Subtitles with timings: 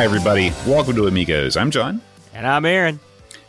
[0.00, 0.50] Hi, everybody.
[0.66, 1.58] Welcome to Amigos.
[1.58, 2.00] I'm John.
[2.32, 3.00] And I'm Aaron.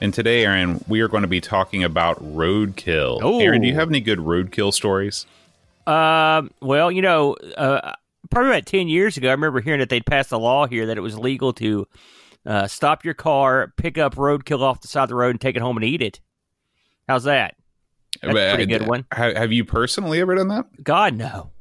[0.02, 3.20] And today, Aaron, we are going to be talking about roadkill.
[3.22, 3.40] Oh.
[3.40, 5.26] Aaron, do you have any good roadkill stories?
[5.88, 7.94] Um, well, you know, uh,
[8.30, 10.98] probably about 10 years ago, I remember hearing that they'd passed a law here that
[10.98, 11.88] it was legal to
[12.46, 15.56] uh, stop your car, pick up roadkill off the side of the road, and take
[15.56, 16.20] it home and eat it.
[17.08, 17.56] How's that?
[18.22, 19.06] That's a pretty good one.
[19.14, 20.84] Have you personally ever done that?
[20.84, 21.52] God, no.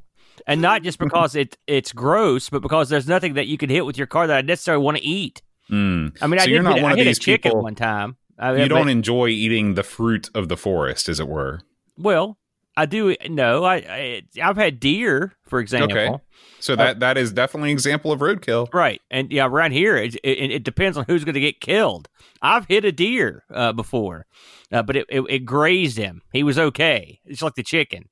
[0.47, 3.85] And not just because it it's gross, but because there's nothing that you can hit
[3.85, 5.41] with your car that I necessarily want to eat.
[5.69, 6.17] Mm.
[6.21, 7.63] I mean, So I you're did not hit, one I of these a chicken people-
[7.63, 8.17] one time.
[8.39, 11.61] I, You but- don't enjoy eating the fruit of the forest, as it were.
[11.97, 12.37] well,
[12.77, 13.15] I do.
[13.29, 15.91] No, I, I I've had deer, for example.
[15.97, 16.15] Okay.
[16.61, 18.73] So that that is definitely an example of roadkill.
[18.73, 22.07] Right, and yeah, around here it, it, it depends on who's going to get killed.
[22.41, 24.25] I've hit a deer uh, before,
[24.71, 26.21] uh, but it, it, it grazed him.
[26.31, 27.19] He was okay.
[27.25, 28.05] It's like the chicken.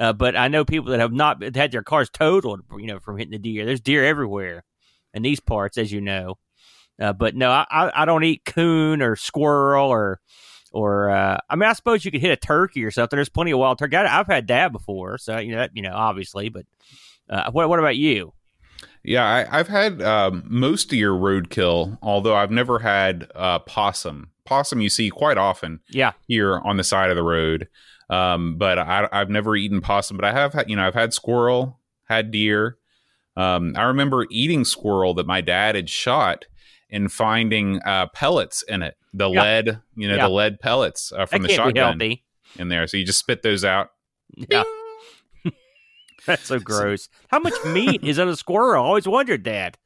[0.00, 3.18] Uh, but I know people that have not had their cars totaled, you know, from
[3.18, 3.66] hitting the deer.
[3.66, 4.64] There's deer everywhere
[5.12, 6.38] in these parts, as you know.
[6.98, 10.20] Uh, but no, I, I don't eat coon or squirrel or
[10.72, 13.16] or uh, I mean, I suppose you could hit a turkey or something.
[13.16, 13.96] There's plenty of wild turkey.
[13.96, 16.48] I, I've had that before, so you know, that, you know, obviously.
[16.48, 16.64] But
[17.28, 18.32] uh, what what about you?
[19.02, 24.30] Yeah, I, I've had um, most of your roadkill, although I've never had uh, possum.
[24.44, 27.68] Possum you see quite often Yeah, here on the side of the road,
[28.10, 30.18] um, but I, I've never eaten possum.
[30.18, 32.76] But I have, had, you know, I've had squirrel, had deer.
[33.36, 36.44] Um, I remember eating squirrel that my dad had shot
[36.90, 39.42] and finding uh, pellets in it, the Yeah.
[39.42, 40.26] lead, you know, Yeah.
[40.26, 42.00] the lead pellets uh, from that the shotgun
[42.58, 42.86] in there.
[42.88, 43.90] So you just spit those out.
[44.36, 44.64] Yeah.
[46.26, 47.08] That's so gross.
[47.28, 48.82] How much meat is in a squirrel?
[48.82, 49.76] I always wondered that.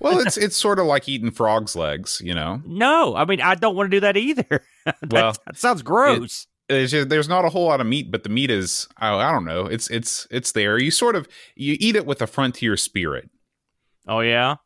[0.00, 2.62] Well, it's it's sort of like eating frog's legs, you know.
[2.66, 4.62] No, I mean I don't want to do that either.
[4.84, 6.46] that, Well, that sounds gross.
[6.70, 9.32] There's just, there's not a whole lot of meat, but the meat is I, I
[9.32, 9.66] don't know.
[9.66, 10.78] It's it's it's there.
[10.78, 13.28] You sort of you eat it with a frontier spirit.
[14.08, 14.56] oh yeah.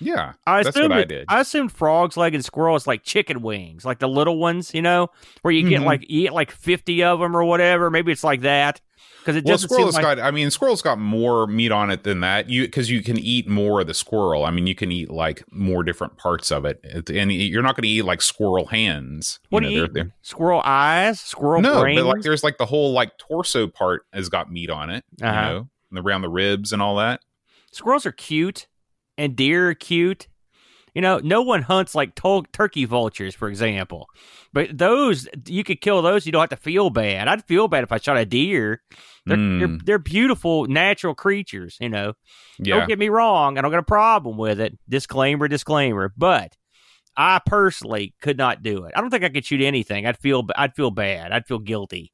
[0.00, 1.26] Yeah, I that's assumed what I did.
[1.28, 4.82] I assumed frogs, leg, and squirrel is like chicken wings, like the little ones, you
[4.82, 5.10] know,
[5.42, 5.84] where you get Mhm.
[5.84, 7.88] like you get like fifty of them or whatever.
[7.88, 8.80] Maybe it's like that
[9.24, 10.18] because it well, squirrel's like got.
[10.20, 12.48] I mean, squirrel's got more meat on it than that.
[12.50, 14.44] You because you can eat more of the squirrel.
[14.44, 17.84] I mean, you can eat like more different parts of it, and you're not going
[17.84, 19.38] to eat like squirrel hands.
[19.50, 20.12] what know, do you they're- eat?
[20.22, 22.00] Squirrel eyes, squirrel No, brains.
[22.00, 25.04] but like there's like the whole like torso part has got meat on it.
[25.22, 25.32] Uh-huh.
[25.40, 27.20] You know, and around the ribs and all that.
[27.70, 28.66] Squirrels are cute,
[29.16, 30.28] and deer are cute.
[30.94, 34.08] You know, no one hunts like to- turkey vultures, for example.
[34.52, 36.26] But those, you could kill those.
[36.26, 37.28] You don't have to feel bad.
[37.28, 38.82] I'd feel bad if I shot a deer.
[39.26, 39.84] They're they're, Mm.
[39.84, 41.76] they're beautiful, natural creatures.
[41.80, 42.14] You know,
[42.58, 43.56] Yeah, don't get me wrong.
[43.56, 44.76] I don't got a problem with it.
[44.88, 46.12] Disclaimer, disclaimer.
[46.16, 46.56] But
[47.16, 48.92] I personally could not do it.
[48.96, 50.06] I don't think I could shoot anything.
[50.06, 51.30] I'd feel I'd feel bad.
[51.32, 52.12] I'd feel guilty.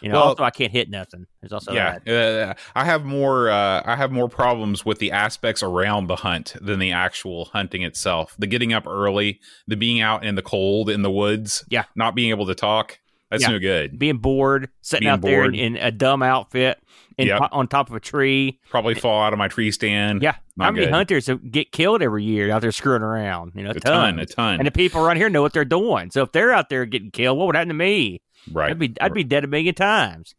[0.00, 1.26] You know, Well- also I can't hit nothing.
[1.40, 2.48] There's also yeah, that.
[2.48, 3.48] uh, I have more.
[3.50, 7.82] Uh, I have more problems with the aspects around the hunt than the actual hunting
[7.82, 8.34] itself.
[8.36, 9.38] The getting up early,
[9.68, 11.84] the being out in the cold in the woods, Yeah.
[11.94, 12.98] not being able to talk.
[13.32, 13.48] That's Yeah.
[13.50, 13.98] no good.
[13.98, 16.78] Being bored, sitting Being out there in, in a dumb outfit,
[17.18, 17.48] in, Yep.
[17.50, 18.60] on top of a tree.
[18.70, 20.22] Probably fall out of my tree stand.
[20.22, 20.94] Yeah, Not how many good.
[20.94, 23.52] hunters get killed every year out there screwing around?
[23.54, 24.58] You know, a ton, a ton.
[24.58, 26.10] And the people around here know what they're doing.
[26.10, 28.20] So if they're out there getting killed, what would happen to me?
[28.52, 28.70] right.
[28.70, 30.34] I'd be I'd be dead a million times.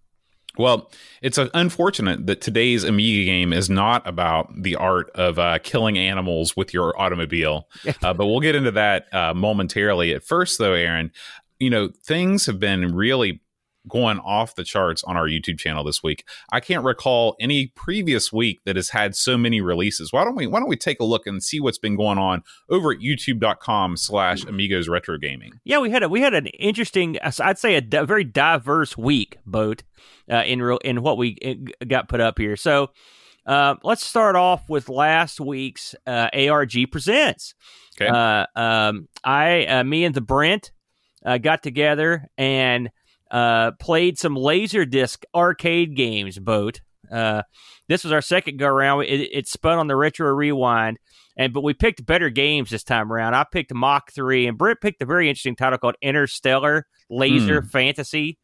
[0.55, 0.91] Well,
[1.23, 6.55] it's unfortunate that today's Amiga game is not about the art of uh, killing animals
[6.55, 7.67] with your automobile,
[8.03, 10.13] uh, but we'll get into that uh, momentarily.
[10.13, 11.11] At first, though, Aaron,
[11.59, 13.41] you know things have been really
[13.87, 16.25] going off the charts on our YouTube channel this week.
[16.51, 20.13] I can't recall any previous week that has had so many releases.
[20.13, 22.43] Why don't we Why don't we take a look and see what's been going on
[22.69, 25.59] over at YouTube.com/slash Amigos Retro Gaming?
[25.63, 29.37] Yeah, we had a we had an interesting, I'd say a di- very diverse week,
[29.45, 29.83] boat
[30.31, 32.55] uh, in real in what we uh, got put up here.
[32.55, 32.91] So
[33.45, 37.55] uh, let's start off with last week's uh, ARG presents.
[37.95, 38.07] Okay.
[38.07, 40.71] Uh, um, I, uh, me and the Brent
[41.25, 42.89] uh, got together and
[43.31, 46.37] uh, played some Laserdisc arcade games.
[46.39, 46.81] Boat.
[47.11, 47.43] Uh,
[47.89, 49.03] this was our second go around.
[49.03, 50.97] It, it spun on the Retro Rewind,
[51.37, 53.33] and but we picked better games this time around.
[53.35, 58.37] I picked Mach Three, and Brent picked a very interesting title called Interstellar Laser Fantasy.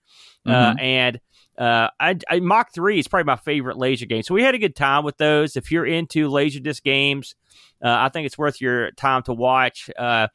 [0.46, 0.82] Uh, Mhm.
[0.82, 1.20] and
[1.58, 4.24] uh, I, I Mach Three is probably my favorite laser game.
[4.24, 5.56] So we had a good time with those.
[5.58, 7.36] If you're into laser disc games,
[7.84, 9.90] uh, I think it's worth your time to watch.
[9.98, 10.28] Uh,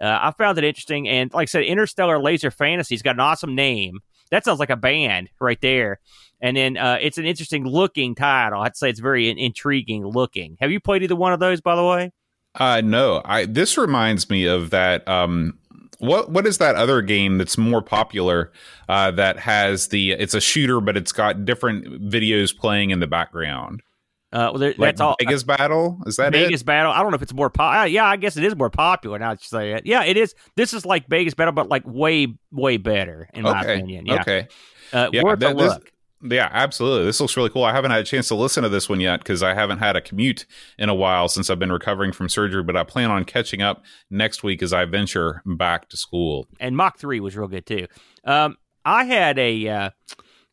[0.00, 3.54] uh, I found it interesting, and like I said, Interstellar Laser Fantasy's got an awesome
[3.54, 4.00] name.
[4.30, 6.00] That sounds like a band right there.
[6.40, 8.60] And then uh, it's an interesting looking title.
[8.60, 10.56] I'd say it's very intriguing looking.
[10.60, 12.12] Have you played either one of those, by the way?
[12.54, 13.22] Uh, no.
[13.24, 15.06] I this reminds me of that.
[15.08, 15.58] Um,
[15.98, 18.52] what what is that other game that's more popular
[18.88, 23.06] uh, that has the it's a shooter but it's got different videos playing in the
[23.06, 23.82] background
[24.32, 25.16] uh, well, there, like that's all.
[25.20, 26.64] Vegas Battle is that Vegas it?
[26.64, 26.92] Battle?
[26.92, 27.48] I don't know if it's more.
[27.48, 29.30] Po- uh, yeah, I guess it is more popular now.
[29.30, 29.86] That you say it.
[29.86, 30.34] Yeah, it is.
[30.54, 34.04] This is like Vegas Battle, but like way, way better in my opinion.
[34.06, 34.20] Yeah.
[34.20, 34.48] Okay.
[34.92, 35.92] Uh, yeah, worth a look.
[36.22, 37.06] Yeah, absolutely.
[37.06, 37.62] This looks really cool.
[37.62, 39.94] I haven't had a chance to listen to this one yet because I haven't had
[39.94, 40.46] a commute
[40.76, 42.62] in a while since I've been recovering from surgery.
[42.62, 46.48] But I plan on catching up next week as I venture back to school.
[46.58, 47.86] And Mach Three was real good too.
[48.24, 49.68] Um, I had a.
[49.68, 49.90] Uh,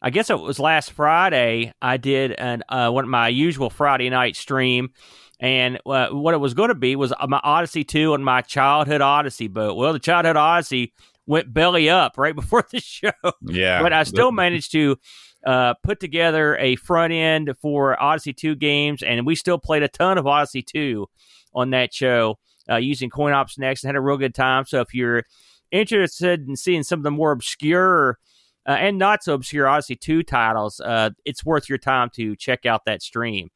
[0.06, 1.74] I guess it was last Friday.
[1.82, 4.92] I did an uh, one of my usual Friday night stream,
[5.40, 9.02] and uh, what it was going to be was my Odyssey two and my Childhood
[9.02, 9.76] Odyssey boat.
[9.76, 10.94] Well, the Childhood Odyssey
[11.26, 13.10] went belly up right before the show.
[13.42, 14.98] Yeah, but I still managed to
[15.44, 19.88] uh, put together a front end for Odyssey two games, and we still played a
[19.88, 21.08] ton of Odyssey two
[21.56, 22.38] on that show
[22.70, 24.66] uh, using CoinOps Next and had a real good time.
[24.66, 25.24] So if you're
[25.72, 28.20] interested in seeing some of the more obscure
[28.68, 32.66] uh, and not so obscure Odyssey 2 titles, uh, it's worth your time to check
[32.66, 33.50] out that stream.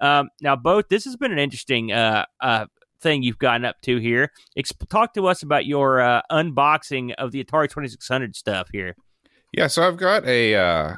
[0.00, 2.66] Um, now, both, this has been an interesting uh, uh
[3.02, 4.30] thing you've gotten up to here.
[4.88, 8.94] Talk to us about your uh, unboxing of the Atari 2600 stuff here.
[9.52, 10.54] Yeah, so I've got a.
[10.54, 10.94] Uh,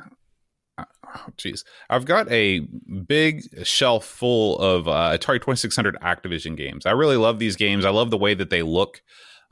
[0.79, 2.61] oh, geez, I've got a
[3.07, 6.87] big shelf full of uh, Atari 2600 Activision games.
[6.87, 7.85] I really love these games.
[7.85, 9.03] I love the way that they look.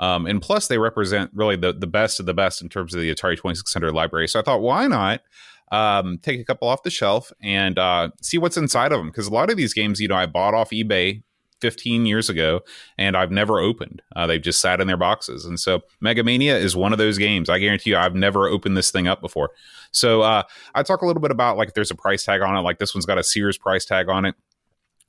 [0.03, 3.01] Um, and plus, they represent really the, the best of the best in terms of
[3.01, 4.27] the Atari 2600 library.
[4.27, 5.23] So I thought, why not
[5.71, 9.07] um, take a couple off the shelf and uh, see what's inside of them?
[9.07, 11.23] Because a lot of these games, you know, I bought off eBay
[11.61, 12.63] 15 years ago
[12.99, 14.03] and I've never opened.
[14.17, 15.45] Uh, they've just sat in their boxes.
[15.45, 17.49] And so Megamania is one of those games.
[17.49, 19.51] I guarantee you, I've never opened this thing up before.
[19.93, 20.43] So uh,
[20.75, 22.81] I talk a little bit about like if there's a price tag on it, like
[22.81, 24.35] this one's got a Sears price tag on it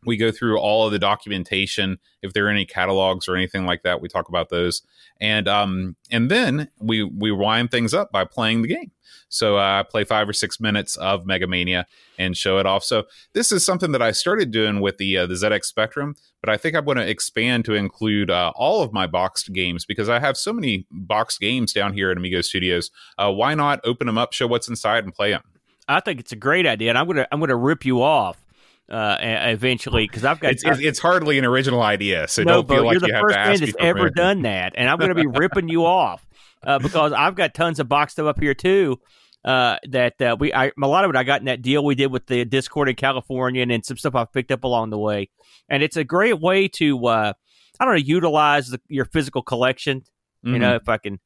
[0.05, 3.83] we go through all of the documentation if there are any catalogs or anything like
[3.83, 4.81] that we talk about those.
[5.19, 8.91] And um and then we we wind things up by playing the game.
[9.29, 11.85] So uh, i play five or six minutes of megamania
[12.17, 12.83] and show it off.
[12.83, 13.03] So
[13.33, 16.57] this is something that i started doing with the uh, the zx spectrum but i
[16.57, 20.19] think i'm going to expand to include uh, all of my boxed games because i
[20.19, 22.91] have so many boxed games down here at amigo studios.
[23.17, 25.43] Uh, why not open them up show what's inside and play them
[25.87, 28.42] I think it's a great idea, and I'm gonna I'm gonna rip you off
[28.89, 32.67] uh, eventually because I've got it's, it's, it's, hardly an original idea, so no, don't
[32.67, 35.15] feel like you're the you first man that's ever done that, and I'm going to
[35.15, 36.25] be ripping you off
[36.65, 38.99] uh, because I've got tons of box stuff up here too.
[39.45, 41.95] Uh, that uh, we I, a lot of it I got in that deal we
[41.95, 44.97] did with the Discord in California, and then some stuff I've picked up along the
[44.97, 45.29] way,
[45.69, 47.33] and it's a great way to uh,
[47.79, 50.01] I don't know utilize the, your physical collection.
[50.45, 50.53] Mm-hmm.
[50.53, 51.19] You know, if I can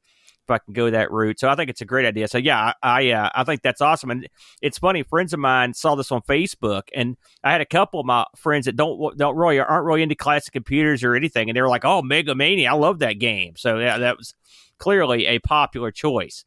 [0.48, 1.38] if I can go that route.
[1.38, 2.28] So I think it's a great idea.
[2.28, 4.10] So yeah, I I, uh, I think that's awesome.
[4.10, 4.28] And
[4.62, 8.06] it's funny, friends of mine saw this on Facebook, and I had a couple of
[8.06, 11.62] my friends that don't don't really aren't really into classic computers or anything, and they
[11.62, 14.34] were like, "Oh, Mega Mania, I love that game." So yeah, that was
[14.78, 16.44] clearly a popular choice.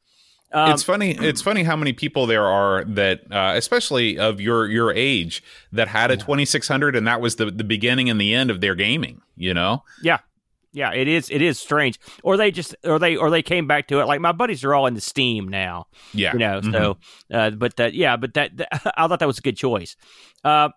[0.54, 1.12] Um, it's funny.
[1.12, 5.88] It's funny how many people there are that, uh, especially of your your age, that
[5.88, 9.22] had a 2600, and that was the the beginning and the end of their gaming.
[9.38, 9.84] You know?
[10.04, 10.20] Yeah,
[10.74, 11.30] yeah, it is.
[11.30, 12.00] It is strange.
[12.24, 14.06] Or they just, or they, or they came back to it.
[14.06, 15.88] Like my buddies are all into Steam now.
[16.14, 16.62] Yeah, you know.
[16.62, 16.72] Mm-hmm.
[16.72, 16.98] So,
[17.34, 19.96] uh, but that, yeah, but that, that, I thought that was a good choice.
[20.44, 20.70] Uh,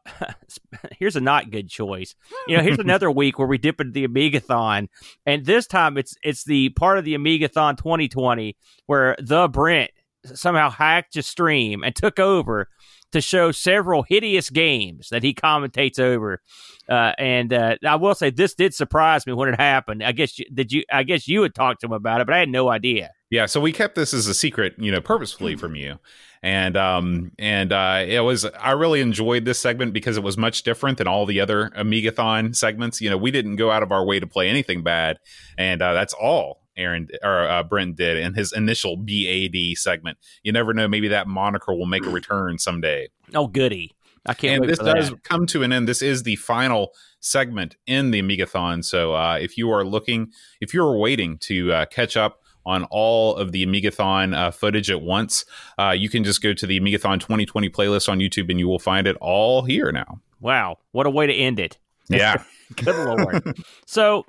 [0.99, 2.15] here's a not good choice.
[2.49, 4.89] You know, here's another week where we dip into the Amigathon,
[5.27, 9.91] and this time it's it's the part of the Amigathon 2020 where the Brent
[10.35, 12.69] somehow hacked your stream and took over
[13.15, 16.43] to show several hideous games that he commentates over.
[16.89, 20.03] Uh, and uh, I will say this did surprise me when it happened.
[20.03, 20.85] I guess you, did you?
[20.93, 23.11] I guess you had talked to him about it, but I had no idea.
[23.31, 25.99] Yeah, so we kept this as a secret, you know, purposefully from you.
[26.43, 30.63] And um and uh it was I really enjoyed this segment because it was much
[30.63, 33.01] different than all the other Amigathon segments.
[33.01, 35.19] You know, we didn't go out of our way to play anything bad,
[35.57, 40.19] and uh, that's all Aaron or uh, Brent did in his initial BAD segment.
[40.43, 43.09] You never know, maybe that moniker will make a return someday.
[43.35, 43.93] Oh, goody!
[44.27, 44.63] I can't.
[44.63, 45.23] And this does that.
[45.23, 45.87] come to an end.
[45.87, 48.85] This is the final segment in the Amigathon.
[48.85, 53.37] So uh, if you are looking, if you're waiting to uh, catch up on all
[53.37, 55.45] of the Amigathon uh, footage at once,
[55.79, 58.79] uh, you can just go to the Amigathon 2020 playlist on YouTube, and you will
[58.79, 60.21] find it all here now.
[60.41, 61.79] Wow, what a way to end it!
[62.09, 62.43] Yeah,
[62.77, 63.59] good lord.
[63.87, 64.25] so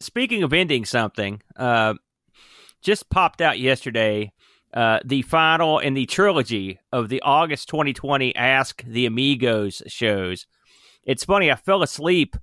[0.00, 1.94] speaking of ending something, uh,
[2.82, 4.32] just popped out yesterday.
[4.74, 10.46] uh, the final in the trilogy of the August 2020 Ask the Amigos shows.
[11.04, 12.36] It's funny, I fell asleep,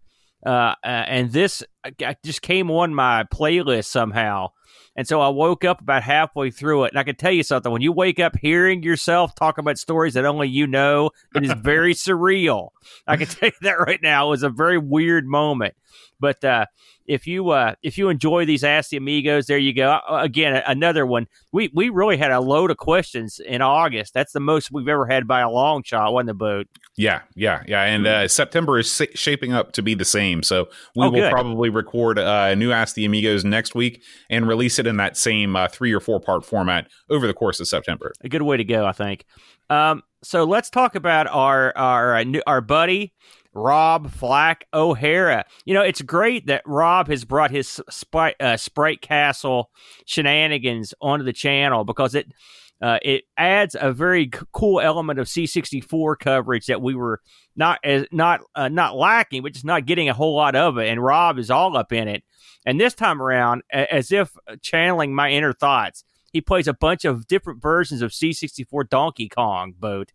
[0.46, 1.64] uh, uh, and this
[2.02, 4.50] I just came on my playlist somehow.
[4.96, 6.92] And so I woke up about halfway through it.
[6.92, 10.14] And I can tell you something when you wake up hearing yourself talk about stories
[10.14, 12.70] that only you know, it is very surreal.
[13.08, 14.28] I can tell you that right now.
[14.28, 15.74] It was a very weird moment.
[16.24, 16.68] But uh,
[17.06, 20.00] if you uh, if you enjoy these Ask the Amigos, there you go.
[20.10, 21.28] Uh, again, another one.
[21.52, 24.14] We we really had a load of questions in August.
[24.14, 26.68] That's the most we've ever had by a long shot, wasn't the boat?
[26.96, 27.84] Yeah, yeah, yeah.
[27.84, 30.44] And uh, September is shaping up to be the same.
[30.44, 31.32] So we Oh, will good.
[31.32, 35.18] probably record uh, a new Ask the Amigos next week and release it in that
[35.18, 38.14] same uh, three or four part format over the course of September.
[38.24, 39.26] a good way to go, I think.
[39.70, 43.12] Um, so let's talk about our our uh, new, our buddy
[43.54, 45.46] Rob Flack O'Hara.
[45.66, 49.70] You know, it's great that Rob has brought his Sprite, uh, Sprite Castle
[50.06, 52.28] shenanigans onto the channel because it
[52.82, 57.22] uh, it adds a very c- cool element of C64 coverage that we were
[57.56, 60.90] not as not uh, not lacking, but just not getting a whole lot of it.
[60.90, 62.24] And Rob is all up in it.
[62.66, 67.06] And this time around, a- as if channeling my inner thoughts, he plays a bunch
[67.06, 70.12] of different versions of C64 Donkey Kong boat.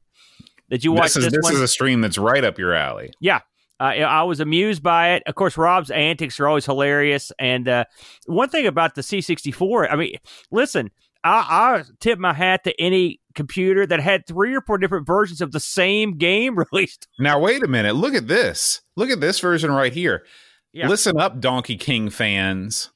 [0.71, 3.13] Did you watch This is this, this is a stream that's right up your alley.
[3.21, 3.41] Yeah.
[3.81, 5.23] Uh, I was amused by it.
[5.27, 7.31] Of course, Rob's antics are always hilarious.
[7.39, 7.85] And uh,
[8.27, 10.15] one thing about the C64, I mean,
[10.51, 10.91] listen,
[11.23, 15.41] I, I tip my hat to any computer that had three or four different versions
[15.41, 17.07] of the same game released.
[17.19, 17.95] Now wait a minute.
[17.95, 18.81] Look at this.
[18.97, 20.25] Look at this version right here.
[20.73, 20.89] Yeah.
[20.89, 22.91] Listen up, Donkey King fans.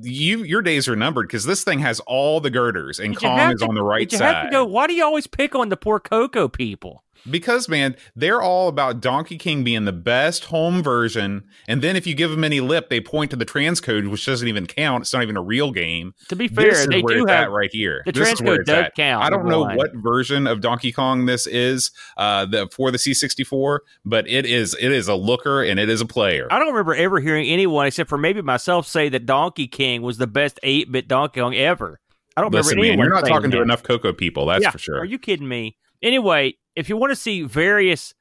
[0.00, 3.60] You your days are numbered because this thing has all the girders and Kong is
[3.60, 4.34] to- on the right Did you side.
[4.34, 7.02] have to go, why do you always pick on the poor Coco people?
[7.30, 12.06] Because man, they're all about Donkey King being the best home version, and then if
[12.06, 15.02] you give them any lip, they point to the transcode, which doesn't even count.
[15.02, 16.14] It's not even a real game.
[16.28, 18.02] To be fair, this is they where do it's have right here.
[18.06, 18.94] the This transcode does at.
[18.94, 19.24] count.
[19.24, 23.80] I don't know what version of Donkey Kong this is uh, the, for the C64,
[24.04, 26.46] but it is it is a looker and it is a player.
[26.50, 30.18] I don't remember ever hearing anyone except for maybe myself say that Donkey King was
[30.18, 32.00] the best 8 bit Donkey Kong ever.
[32.36, 34.46] I don't Listen, remember man, anyone you're not talking to enough Coco people.
[34.46, 34.98] That's yeah, for sure.
[35.00, 35.76] Are you kidding me?
[36.02, 38.14] Anyway, if you want to see various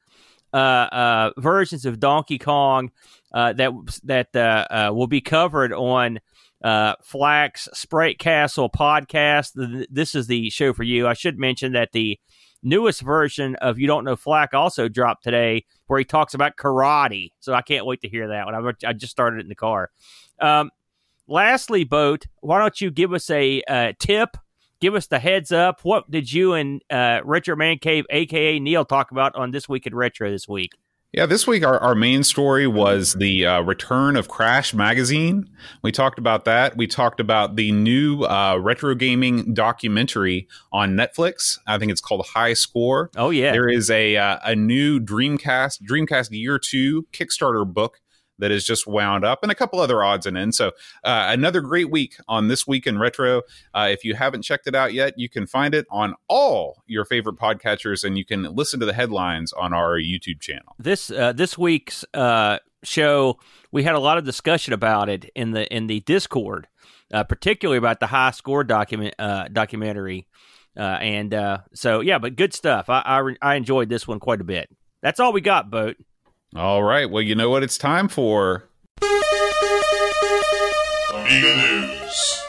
[0.52, 2.92] uh, uh, versions of Donkey Kong
[3.32, 3.72] uh, that
[4.04, 6.20] that uh, uh, will be covered on
[6.64, 9.52] uh, Flack's Sprite Castle podcast,
[9.92, 11.08] this is the show for you.
[11.08, 12.20] I should mention that the
[12.64, 17.34] newest version of You Don't Know Flack also dropped today, where he talks about karate.
[17.40, 18.76] So I can't wait to hear that one.
[18.84, 19.92] I, just started it in the car.
[20.40, 20.72] Um,
[21.28, 24.36] lastly, Boat, why don't you give us a uh, tip?
[24.80, 25.82] Give us the heads up.
[25.84, 29.88] What did you and uh, Retro Man Cave, aka Neil, talk about on this week
[29.88, 30.74] in retro this week?
[31.14, 35.50] Yeah, this week our, our main story was the uh, return of Crash Magazine.
[35.82, 36.76] We talked about that.
[36.76, 41.58] We talked about the new uh, retro gaming documentary on Netflix.
[41.66, 43.10] I think it's called High Score.
[43.16, 48.02] Oh yeah, There is a uh, a new Dreamcast Dreamcast Year Two Kickstarter book
[48.40, 50.58] that is just wound up, and a couple other odds and ends.
[50.58, 50.68] So
[51.04, 53.42] uh, another great week on this week in retro.
[53.74, 57.06] Uh, if you haven't checked it out yet, you can find it on all your
[57.06, 60.76] favorite podcatchers, and you can listen to the headlines on our YouTube channel.
[60.80, 63.40] this uh, this week's uh, show
[63.72, 66.68] we had a lot of discussion about it in the in the Discord,
[67.14, 70.28] uh, particularly about the high score document uh, documentary,
[70.76, 71.36] and
[71.74, 72.90] so yeah, but good stuff.
[72.90, 74.70] I, I I enjoyed this one quite a bit.
[75.02, 75.98] That's all we got, boat.
[76.56, 77.10] All right.
[77.10, 78.70] Well, you know what it's time for.
[81.14, 82.44] Amiga News.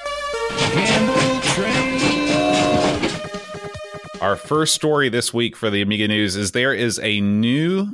[4.21, 7.88] Our first story this week for the Amiga News is there is a new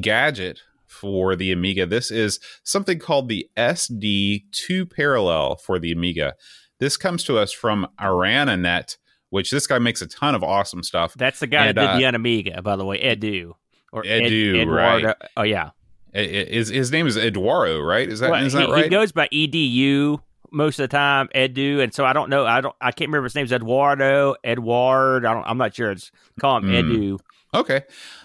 [0.00, 1.86] gadget for the Amiga.
[1.86, 6.34] This is something called the SD2 Parallel for the Amiga.
[6.80, 8.96] This comes to us from Arananet,
[9.30, 11.14] which this guy makes a ton of awesome stuff.
[11.14, 13.54] That's the guy And, that did uh, the Amiga, by the way, Edu
[13.92, 15.06] or Edu, Eduardo.
[15.08, 15.16] right.
[15.36, 15.70] Oh yeah,
[16.14, 18.08] I- I- His, his name is Eduardo, right?
[18.08, 18.84] Is that, Well, is that he, right?
[18.84, 20.20] he goes by Edu
[20.52, 22.46] most of the time, Edu, and so I don't know.
[22.46, 22.74] I don't.
[22.80, 25.26] I can't remember his name's Eduardo, Edward.
[25.26, 25.44] I don't.
[25.44, 25.90] I'm not sure.
[25.90, 26.70] It's call him Hmm.
[26.72, 27.18] Edu.
[27.54, 27.82] Okay.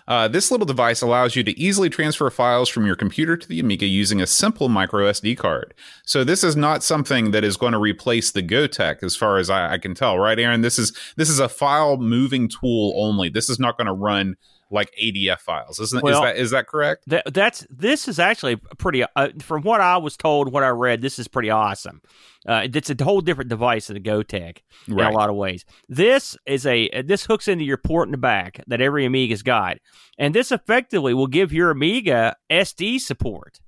[0.08, 3.62] Uh, this little device allows you to easily transfer files from your computer to the
[3.62, 5.74] Amiga using a simple micro SD card.
[6.06, 9.50] So this is not something that is going to replace the Gotek, as far as
[9.50, 10.62] I, I can tell, right, Aaron?
[10.62, 13.30] This is this is a file moving tool only.
[13.30, 14.36] This is not going to run
[14.72, 17.04] like ADF files, isn't Well- is that is that correct?
[17.08, 19.04] That, that's this is actually pretty.
[19.16, 22.02] Uh, from what I was told, what I read, this is pretty awesome.
[22.48, 25.66] Uh, it's a whole different device than the Gotek in a lot of ways.
[25.88, 29.78] This is a this hooks into your port in the back that every Amiga's got,
[30.18, 33.60] and this effectively will give your Amiga SD support.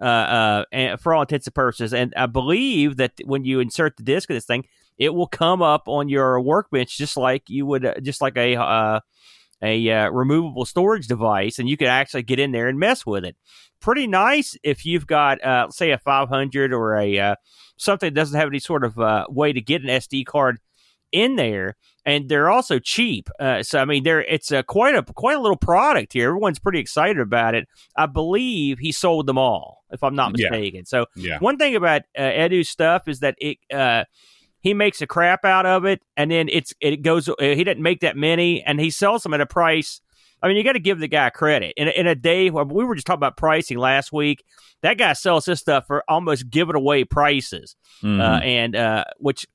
[0.00, 3.96] Uh, uh, and for all intents and purposes, and I believe that when you insert
[3.96, 4.64] the disc of this thing,
[4.98, 8.56] it will come up on your workbench just like you would, uh, just like a
[8.56, 9.00] uh,
[9.62, 13.24] a uh, removable storage device, and you can actually get in there and mess with
[13.24, 13.36] it.
[13.80, 17.34] Pretty nice if you've got, uh, say, a 500 or a uh,
[17.76, 20.58] something that doesn't have any sort of uh, way to get an SD card
[21.10, 21.76] in there,
[22.06, 23.28] and they're also cheap.
[23.38, 26.28] Uh, so I mean, there it's a quite a quite a little product here.
[26.28, 27.68] Everyone's pretty excited about it.
[27.96, 30.48] I believe he sold them all, if I'm not Yeah.
[30.50, 30.86] mistaken.
[30.86, 31.38] So Yeah.
[31.38, 34.04] one thing about uh, Edu's stuff is that it uh,
[34.62, 37.28] he makes a crap out of it, and then it's it goes.
[37.28, 40.00] Uh, he didn't make that many, and he sells them at a price.
[40.42, 41.74] I mean, you got to give the guy credit.
[41.76, 44.44] In a, in a day, where we were just talking about pricing last week.
[44.82, 48.20] That guy sells this stuff for almost give it away prices, Mhm.
[48.20, 49.46] uh, and uh, which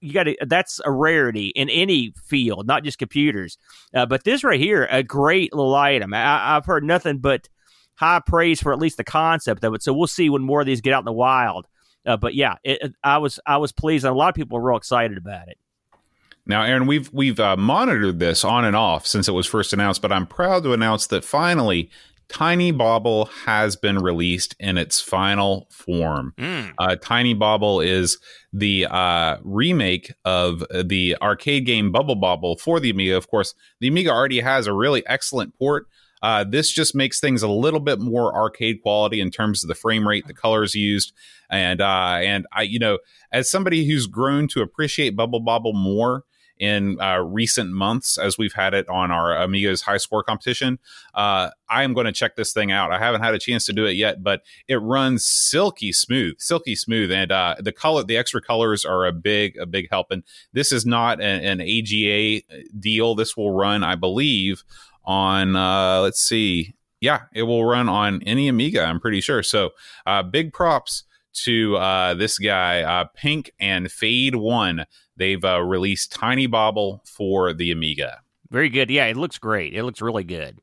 [0.00, 0.36] you got to.
[0.46, 3.58] That's a rarity in any field, not just computers.
[3.94, 6.12] Uh, but this right here, a great little item.
[6.14, 7.48] I, I've heard nothing but
[7.94, 9.82] high praise for at least the concept of it.
[9.82, 11.66] So we'll see when more of these get out in the wild.
[12.04, 14.58] Uh, but yeah, it, it- I was I was pleased, and a lot of people
[14.58, 15.58] were real excited about it.
[16.46, 20.02] Now, Aaron, we've we've uh, monitored this on and off since it was first announced,
[20.02, 21.88] but I'm proud to announce that finally,
[22.28, 26.34] Tiny Bobble has been released in its final form.
[26.78, 28.18] Uh, Tiny Bobble is
[28.52, 33.16] the uh, remake of the arcade game Bubble Bobble for the Amiga.
[33.16, 35.86] Of course, the Amiga already has a really excellent port.
[36.22, 39.74] Uh, this just makes things a little bit more arcade quality in terms of the
[39.74, 41.12] frame rate, the colors used,
[41.50, 42.98] and uh, and I, you know,
[43.32, 46.24] as somebody who's grown to appreciate Bubble Bobble more
[46.58, 50.78] in uh, recent months as we've had it on our Amigos high score competition,
[51.12, 52.92] uh, I am going to check this thing out.
[52.92, 56.76] I haven't had a chance to do it yet, but it runs silky smooth, silky
[56.76, 60.12] smooth, and uh, the color, the extra colors are a big, a big help.
[60.12, 62.42] And this is not an, an AGA
[62.78, 63.16] deal.
[63.16, 64.62] This will run, I believe,
[65.04, 68.84] on uh, let's see, yeah, it will run on any Amiga.
[68.84, 69.42] I'm pretty sure.
[69.42, 69.70] So,
[70.06, 71.04] uh, big props
[71.44, 74.86] to uh, this guy, uh, Pink and Fade One.
[75.16, 78.20] They've uh, released Tiny Bobble for the Amiga.
[78.50, 78.90] Very good.
[78.90, 79.74] Yeah, it looks great.
[79.74, 80.60] It looks really good.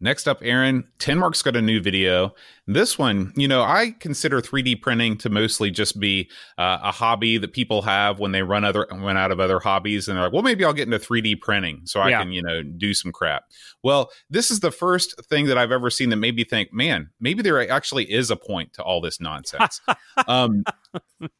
[0.00, 2.34] Next up, Aaron, Tenmark's got a new video.
[2.72, 7.36] This one, you know, I consider 3D printing to mostly just be uh, a hobby
[7.36, 10.32] that people have when they run other run out of other hobbies, and they're like,
[10.32, 12.22] well, maybe I'll get into 3D printing so I Yeah.
[12.22, 13.44] can, you know, do some crap.
[13.82, 17.10] Well, this is the first thing that I've ever seen that made me think, man,
[17.18, 19.80] maybe there actually is a point to all this nonsense.
[20.28, 20.62] um,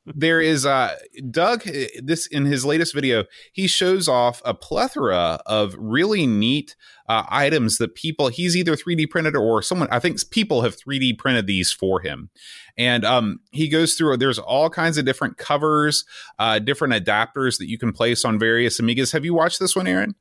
[0.07, 0.97] there is uh,
[1.31, 1.63] Doug.
[2.03, 6.77] This in his latest video, he shows off a plethora of really neat
[7.09, 11.19] uh, items that people he's either 3D printed or someone I think people have 3D
[11.21, 12.31] printed these for him.
[12.79, 14.17] And um, he goes through.
[14.17, 16.05] There's all kinds of different covers,
[16.39, 19.13] uh, different adapters that you can place on various Amigas.
[19.13, 20.15] Have you watched this one, Aaron?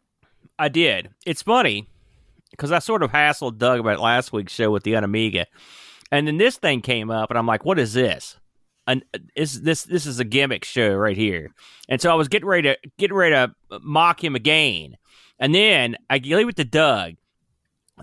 [0.60, 1.10] I did.
[1.26, 1.88] It's funny
[2.52, 5.46] because I sort of hassled Doug about last week's show with the Unamiga,
[6.12, 8.38] and then this thing came up, and I'm like, "What is this?
[8.86, 9.04] An,
[9.36, 11.54] is this this is a gimmick show right here?"
[11.88, 14.98] And so I was getting ready to getting ready to mock him again,
[15.40, 17.14] and then I leave it to Doug.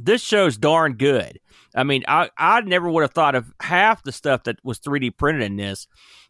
[0.01, 1.41] This show's darn good.
[1.75, 5.17] I mean, I I never would have thought of half the stuff that was 3D
[5.17, 5.87] printed in this.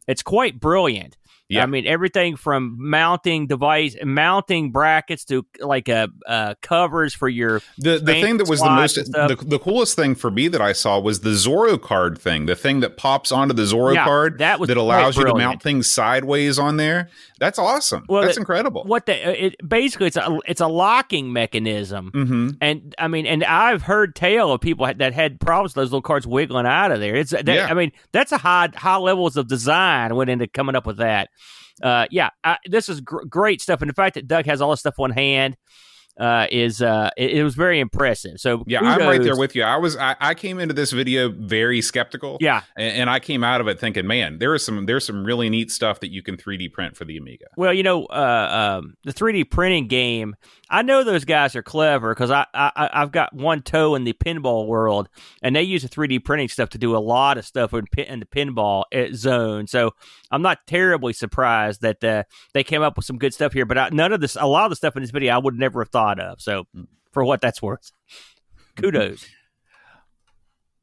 [0.06, 1.16] It's quite brilliant.
[1.48, 1.62] Yeah.
[1.62, 7.60] I mean, everything from mounting device, mounting brackets to like uh, uh, covers for your
[7.78, 10.72] The the thing that was the most the, the coolest thing for me that I
[10.72, 14.38] saw was the Zorro card thing, the thing that pops onto the Zorro Yeah, card
[14.38, 17.10] that was that allows you to mount things sideways on there.
[17.38, 18.04] That's awesome.
[18.08, 18.84] Well, That's it- incredible.
[18.84, 22.10] what the it basically it's a it's a locking mechanism.
[22.12, 25.92] hmm And I mean, and I've heard tale of people that had problems with those
[25.92, 27.14] little cards wiggling out of there.
[27.14, 27.68] It's that, Yeah.
[27.70, 31.28] I mean, that's a high high levels of design went into coming up with that.
[31.82, 34.70] Uh, yeah, I, this is gr- great stuff, and the fact that Doug has all
[34.70, 35.56] this stuff on hand
[36.18, 38.40] uh, is uh, it, it was very impressive.
[38.40, 39.62] So Yeah, I'm right there with you.
[39.62, 42.38] I was I, I came into this video very skeptical.
[42.40, 45.24] Yeah, And, and I came out of it thinking, man, there is some there's some
[45.24, 47.46] really neat stuff that you can 3D print for the Amiga.
[47.56, 50.36] Well, you know, uh, um, the 3D printing game.
[50.68, 54.12] I know those guys are clever because I, I I've got one toe in the
[54.14, 55.08] pinball world,
[55.42, 58.06] and they use the 3D printing stuff to do a lot of stuff in, pin,
[58.06, 59.66] in the pinball uh, zone.
[59.68, 59.92] So
[60.30, 63.64] I'm not terribly surprised that uh, they came up with some good stuff here.
[63.64, 65.54] But I, none of this, a lot of the stuff in this video, I would
[65.54, 66.40] never have thought of.
[66.40, 66.66] So
[67.12, 67.90] for what that's worth,
[68.76, 69.26] kudos.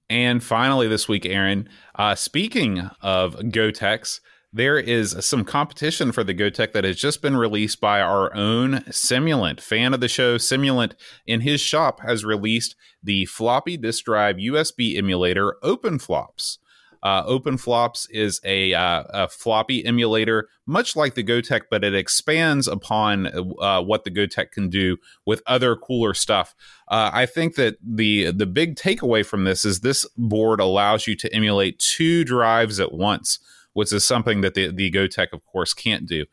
[0.09, 4.19] And finally, this week, Aaron, uh, speaking of Goteks,
[4.55, 8.81] there is some competition for the Gotek that has just been released by our own
[8.89, 9.59] Simulant.
[9.59, 10.93] Fan of the show, Simulant,
[11.25, 16.59] in his shop, has released the floppy disk drive USB emulator OpenFlops.
[17.03, 22.65] Uh, OpenFlops is a, uh, a floppy emulator, much like the Gotek, but it expands
[22.65, 23.27] upon
[23.59, 26.55] uh, what the Gotek can do with other cooler stuff.
[26.87, 31.15] Uh, I think that the the big takeaway from this is this board allows you
[31.17, 33.39] to emulate two drives at once,
[33.73, 36.25] which is something that the the Gotek, of course, can't do.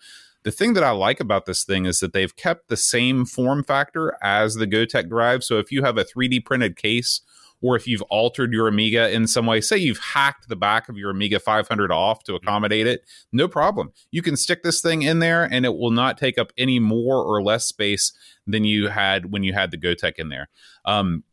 [0.42, 3.64] The thing that I like about this thing is that they've kept the same form
[3.64, 5.42] factor as the Gotek drive.
[5.42, 7.20] So if you have a 3D printed case
[7.62, 10.96] or if you've altered your Amiga in some way, say you've hacked the back of
[10.96, 13.92] your Amiga 500 off to accommodate it, no problem.
[14.10, 17.22] You can stick this thing in there and it will not take up any more
[17.22, 18.12] or less space
[18.46, 20.48] than you had when you had the Gotek in there.
[20.84, 21.24] Um,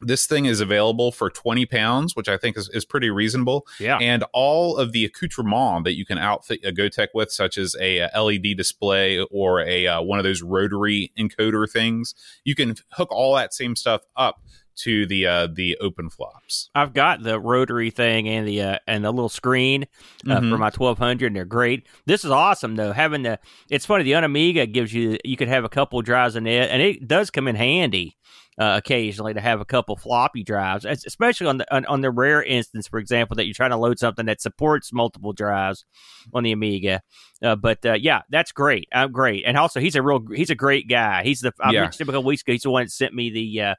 [0.00, 3.66] this thing is available for 20 pounds, which I think is, is pretty reasonable.
[3.78, 3.98] Yeah.
[4.00, 8.08] And all of the accoutrement that you can outfit a Gotek with, such as a,
[8.12, 13.12] a LED display or a uh, one of those rotary encoder things, you can hook
[13.12, 14.42] all that same stuff up
[14.76, 16.70] to the uh, the open flops.
[16.74, 19.86] I've got the rotary thing and the uh, and the little screen
[20.28, 20.50] uh, Mhm.
[20.50, 21.86] for my 1200, and they're great.
[22.06, 22.92] This is awesome though.
[22.92, 26.46] Having the it's funny the Unamiga gives you you could have a couple drives in
[26.46, 28.16] it, and it does come in handy.
[28.58, 32.42] Uh, occasionally to have a couple floppy drives, especially on the on, on the rare
[32.42, 35.86] instance, for example, that you're trying to load something that supports multiple drives
[36.34, 37.00] on the Amiga.
[37.42, 38.86] Uh, but uh, yeah, that's great.
[38.92, 41.22] I'm great, and also he's a real he's a great guy.
[41.22, 41.82] He's the I Yeah.
[41.82, 42.52] mentioned him a couple weeks ago.
[42.52, 43.76] He's the one that sent me the uh, s-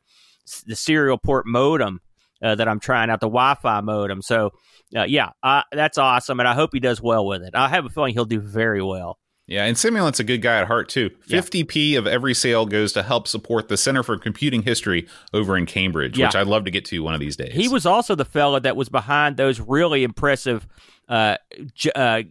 [0.68, 2.00] the serial port modem
[2.42, 4.22] uh, that I'm trying out, the Wi-Fi modem.
[4.22, 4.52] So,
[4.96, 7.52] uh, yeah, uh, that's awesome, and I hope he does well with it.
[7.54, 9.18] I have a feeling he'll do very well.
[9.48, 11.10] Yeah, and Simulant's a good guy at heart too.
[11.28, 15.66] 50p of every sale goes to help support the Center for Computing History over in
[15.66, 16.28] Cambridge, Yeah.
[16.28, 17.52] which I'd love to get to one of these days.
[17.54, 20.68] He was also the fella that was behind those really impressive
[21.12, 21.36] uh,
[21.76, 22.24] j- uh,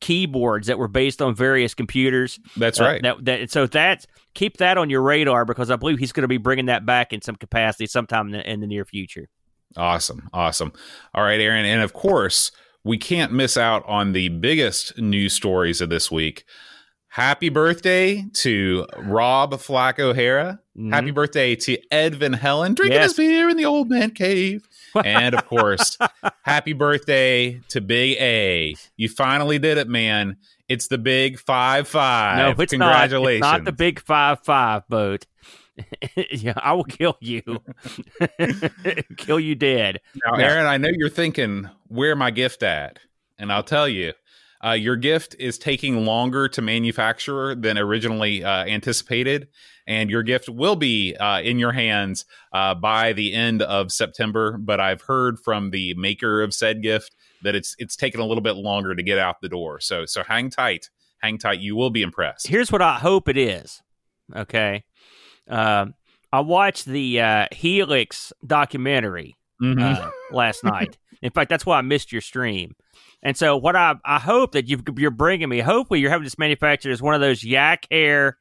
[0.00, 2.38] keyboards that were based on various computers.
[2.56, 3.02] That's Uh, right.
[3.02, 6.28] that, that so that's keep that on your radar because I believe he's going to
[6.28, 9.28] be bringing that back in some capacity sometime in the, in the near future.
[9.76, 10.28] Awesome.
[10.32, 10.72] Awesome.
[11.14, 11.64] All right, Aaron.
[11.66, 12.52] And of course,
[12.84, 16.44] we can't miss out on the biggest news stories of this week.
[17.08, 20.60] Happy birthday to Rob Flack O'Hara.
[20.78, 20.92] Mhm.
[20.92, 23.10] Happy birthday to Ed Van Helen drinking Yes.
[23.10, 24.68] his beer in the old man cave.
[25.04, 25.96] And of course,
[26.42, 28.74] happy birthday to Big A.
[28.96, 30.36] You finally did it, man.
[30.68, 32.38] It's the big five five.
[32.38, 33.40] No, it's Congratulations.
[33.40, 33.56] not.
[33.56, 35.26] It's not the big five five boat.
[36.30, 37.42] yeah, I will kill you.
[39.16, 40.00] kill you dead.
[40.24, 42.98] Now, Aaron, I know you're thinking, where my gift at?
[43.38, 44.12] And I'll tell you,
[44.64, 49.48] uh, your gift is taking longer to manufacture than originally uh, anticipated.
[49.86, 54.56] And your gift will be uh, in your hands uh, by the end of September.
[54.58, 58.42] But I've heard from the maker of said gift that it's it's taken a little
[58.42, 59.80] bit longer to get out the door.
[59.80, 60.90] So so hang tight,
[61.22, 61.58] hang tight.
[61.60, 62.46] You will be impressed.
[62.46, 63.82] Here's what I hope it is.
[64.36, 64.84] Okay.
[65.48, 65.94] Um,
[66.32, 69.82] I watched the uh, Helix documentary Mhm.
[69.82, 70.98] uh, last night.
[71.22, 72.76] In fact, that's why I missed your stream.
[73.22, 75.60] And so, what I I hope that you've, you're bringing me.
[75.60, 78.38] Hopefully, you're having this manufactured as one of those yak hair,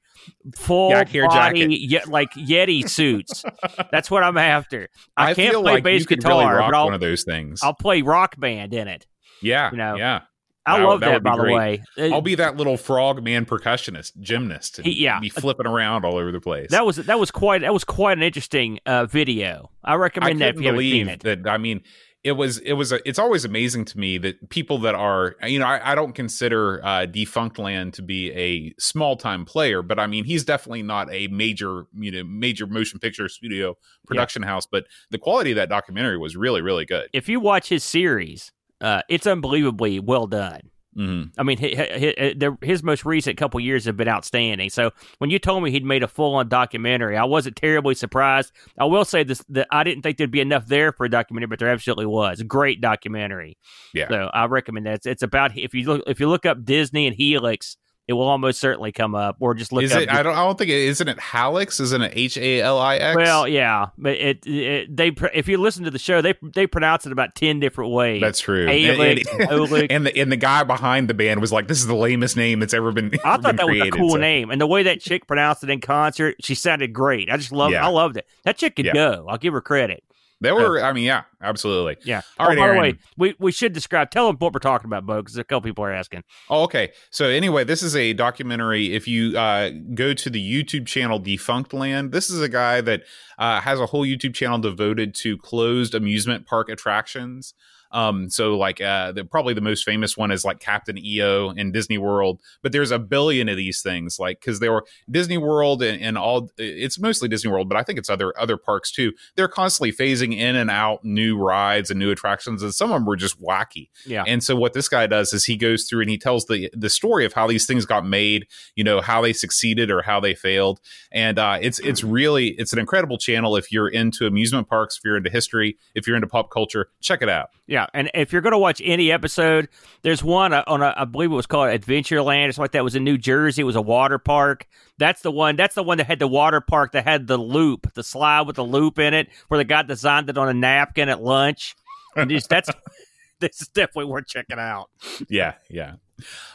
[0.55, 3.43] full Yak hair body, ye- like Yeti suits.
[3.91, 4.87] that's what I'm after.
[5.17, 7.61] I, can't feel play like bass you guitar, really but I'll one of those things.
[7.63, 9.05] I'll play rock band in it.
[9.41, 10.21] yeah, you know, yeah.
[10.65, 11.83] I That- love that that, by the way.
[11.97, 14.77] Uh, I'll be that little frog man percussionist, gymnast.
[14.77, 15.19] and He- yeah.
[15.19, 16.69] be flipping around all over the place.
[16.71, 19.71] that was that was quite that was quite an interesting uh, video.
[19.83, 21.19] I I recommend that if you haven't seen it.
[21.21, 21.47] that.
[21.47, 21.81] I mean,
[22.23, 25.59] it was it was a, it's always amazing to me that people that are you
[25.59, 29.99] know I, I don't consider uh, Defunct Land to be a small time player, but
[29.99, 34.67] I mean he's definitely not a major you know major motion picture studio production house.
[34.69, 37.09] But the quality of that documentary was really really good.
[37.13, 38.51] If you watch his series,
[38.81, 40.61] uh, it's unbelievably well done.
[40.95, 44.69] Hmm I mean, his, his most recent couple years have been outstanding.
[44.69, 48.51] So when you told me he'd made a full on documentary, I wasn't terribly surprised.
[48.77, 51.47] I will say this: that I didn't think there'd be enough there for a documentary,
[51.47, 52.41] but there absolutely was.
[52.43, 53.57] Great documentary.
[53.93, 54.07] Yeah.
[54.09, 54.95] So I recommend that.
[54.95, 57.77] It's, it's about if you look if you look up Disney and Helix,
[58.09, 60.01] it will almost certainly come up, or just look Is up.
[60.01, 60.09] it?
[60.09, 60.33] I don't.
[60.33, 60.77] I don't think it.
[60.79, 61.79] Isn't it Halix?
[61.79, 63.15] Isn't it H A L I X?
[63.15, 67.05] well, yeah, but it, it they if you listen to the show, they they pronounce
[67.05, 68.19] it about ten different ways.
[68.19, 68.67] That's true.
[68.67, 71.85] Alix, and, and, and the and the guy behind the band was like, "This is
[71.85, 74.49] the lamest name that's ever been." I been thought that was a cool So- name,
[74.49, 77.29] and the way that chick pronounced it in concert, she sounded great.
[77.29, 77.85] I just love, Yeah.
[77.85, 78.25] I loved it.
[78.43, 78.93] That chick could Yeah.
[78.93, 79.27] go.
[79.29, 80.03] I'll give her credit.
[80.41, 80.81] They were.
[80.81, 81.97] I mean, yeah, absolutely.
[82.03, 82.21] Yeah.
[82.37, 82.75] All oh, right, by Aaron.
[82.75, 84.09] the way, we, we should describe.
[84.09, 86.23] Tell them what we're talking about, Bo, because a couple people are asking.
[86.49, 86.91] Oh, okay.
[87.09, 88.93] So anyway, this is a documentary.
[88.93, 93.03] If you uh, go to the YouTube channel Defunct Land, this is a guy that
[93.37, 97.53] uh, has a whole YouTube channel devoted to closed amusement park attractions.
[97.91, 101.71] Um, so like uh, the, probably the most famous one is like Captain EO in
[101.71, 105.81] Disney World, but there's a billion of these things, like because they were Disney World
[105.81, 106.51] and, and all.
[106.57, 109.13] It's mostly Disney World, but I think it's other other parks too.
[109.35, 113.05] They're constantly phasing in and out new rides and new attractions, and some of them
[113.05, 113.89] were just wacky.
[114.05, 114.23] Yeah.
[114.27, 116.89] And so what this guy does is he goes through and he tells the the
[116.89, 120.35] story of how these things got made, you know, how they succeeded or how they
[120.35, 120.79] failed.
[121.11, 125.05] And uh, it's it's really it's an incredible channel if you're into amusement parks, if
[125.05, 127.49] you're into history, if you're into pop culture, check it out.
[127.67, 127.78] Yeah.
[127.79, 129.69] Yeah, and if you're going to watch any episode,
[130.01, 132.79] there's one uh, on a, I believe it was called Adventureland or something like that.
[132.79, 133.61] It was in New Jersey.
[133.61, 134.67] It was a water park.
[134.97, 135.55] That's the one.
[135.55, 138.57] That's the one that had the water park that had the loop, the slide with
[138.57, 141.75] the loop in it, where the guy designed it on a napkin at lunch.
[142.17, 142.69] And just, that's
[143.39, 144.89] this is definitely worth checking out.
[145.29, 145.93] Yeah, yeah.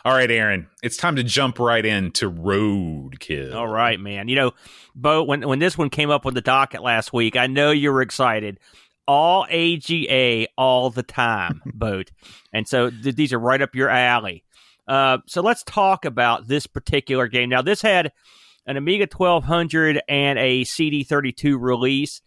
[0.04, 3.54] All right, Aaron, it's time to jump right into Roadkill.
[3.54, 4.28] All right, man.
[4.28, 4.52] You know,
[4.94, 7.90] Bo, when when this one came up on the docket last week, I know you
[7.90, 8.60] were excited
[9.06, 12.10] all AGA all the time, boat.
[12.52, 14.44] And so th- these are right up your alley.
[14.86, 17.48] Uh, so let's talk about this particular game.
[17.48, 18.12] Now, this had
[18.66, 22.20] an Amiga 1200 and a CD32 release.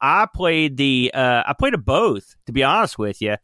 [0.00, 3.36] I played the uh, I played a both, to be honest with you.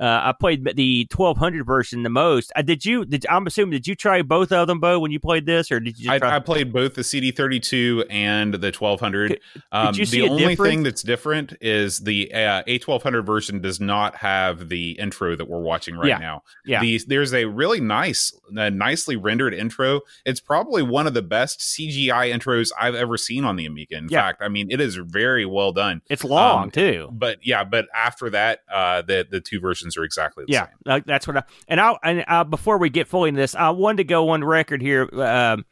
[0.00, 2.52] Uh, I played the 1200 version the most.
[2.56, 3.04] Uh, did you?
[3.04, 5.78] Did I'm assuming did you try both of them, Bo, when you played this, or
[5.78, 6.10] did you?
[6.10, 9.28] I, try- I, played both the CD32 and the 1200.
[9.28, 10.68] Did, um, see the only difference?
[10.68, 15.60] thing that's different is the uh, A1200 version does not have the intro that we're
[15.60, 16.18] watching right Yeah.
[16.18, 16.42] now.
[16.64, 16.80] Yeah.
[16.80, 20.00] The, there's a really nice, uh, nicely rendered intro.
[20.24, 23.96] It's probably one of the best CGI intros I've ever seen on the Amiga.
[23.96, 24.22] In Yeah.
[24.22, 26.02] fact, I mean, it is very well done.
[26.08, 27.08] it's long um, too.
[27.12, 30.74] But yeah, but after that, uh, the the two versions are exactly the Yeah, same.
[30.86, 33.70] uh, that's what I and I and uh, before we get fully into this, I
[33.70, 35.08] wanted to go on record here.
[35.12, 35.64] Um,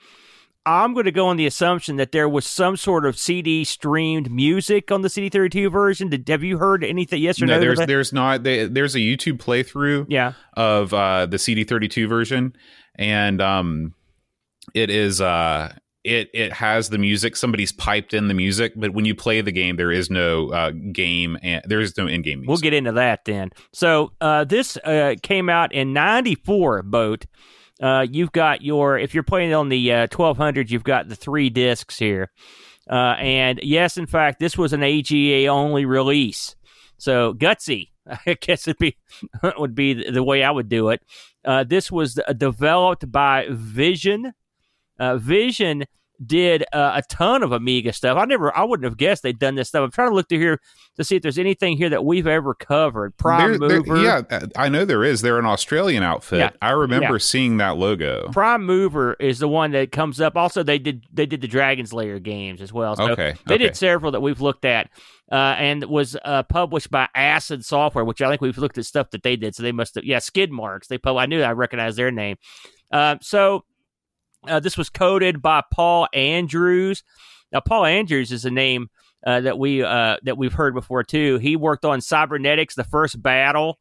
[0.64, 4.31] I'm going to go on the assumption that there was some sort of CD streamed
[4.31, 6.09] music on the CD32 version.
[6.09, 7.20] Did, have you heard anything?
[7.20, 7.55] Yes or no?
[7.55, 12.55] No, there's there's not they, there's a YouTube playthrough yeah, of uh, the CD32 version,
[12.94, 13.94] and um,
[14.72, 17.37] it is uh, it it has the music.
[17.37, 20.71] Somebody's piped in the music, but when you play the game, there is no uh,
[20.71, 22.49] game and there is no in-game music.
[22.49, 23.51] we'll get into that then.
[23.73, 26.83] So uh, this uh, came out in '94.
[26.83, 27.27] Boat.
[27.81, 31.51] Uh, you've got your if you're playing on the uh, 1200, you've got the three
[31.51, 32.31] discs here.
[32.91, 36.55] Uh, and yes, in fact, this was an AGA only release.
[36.99, 37.88] So gutsy,
[38.27, 38.97] I guess it'd be
[39.59, 41.03] would be the, way I would do it.
[41.45, 44.33] Uh, this was uh, developed by Vision.
[44.98, 45.85] Uh, Vision
[46.24, 48.16] did uh, a ton of Amiga stuff.
[48.16, 49.83] I never, I wouldn't have guessed they'd done this stuff.
[49.83, 50.61] I'm trying to look through here
[50.96, 53.16] to see if there's anything here that we've ever covered.
[53.16, 55.22] Prime There- there- Mover, yeah, uh, I know there is.
[55.22, 56.38] They're an Australian outfit.
[56.38, 56.50] Yeah.
[56.61, 57.18] I remember Yeah.
[57.18, 58.28] seeing that logo.
[58.31, 60.37] Prime Mover is the one that comes up.
[60.37, 62.94] Also, they did they did the Dragon's Lair games as well.
[62.94, 63.64] So Okay, they okay.
[63.64, 64.90] did several that we've looked at,
[65.33, 69.11] uh, and was uh, published by Acid Software, which I think we've looked at stuff
[69.11, 69.57] that they did.
[69.57, 70.87] So they must have yeah, Skid Marks.
[70.87, 72.37] They pub- I knew I recognized their name.
[72.92, 73.64] Uh, so
[74.48, 77.02] uh, this was coded by Paul Andrews.
[77.52, 78.88] Now, Paul Andrews is a name
[79.26, 81.38] uh, that we uh, that we've heard before too.
[81.38, 83.78] He worked on Cybernetix, the first battle.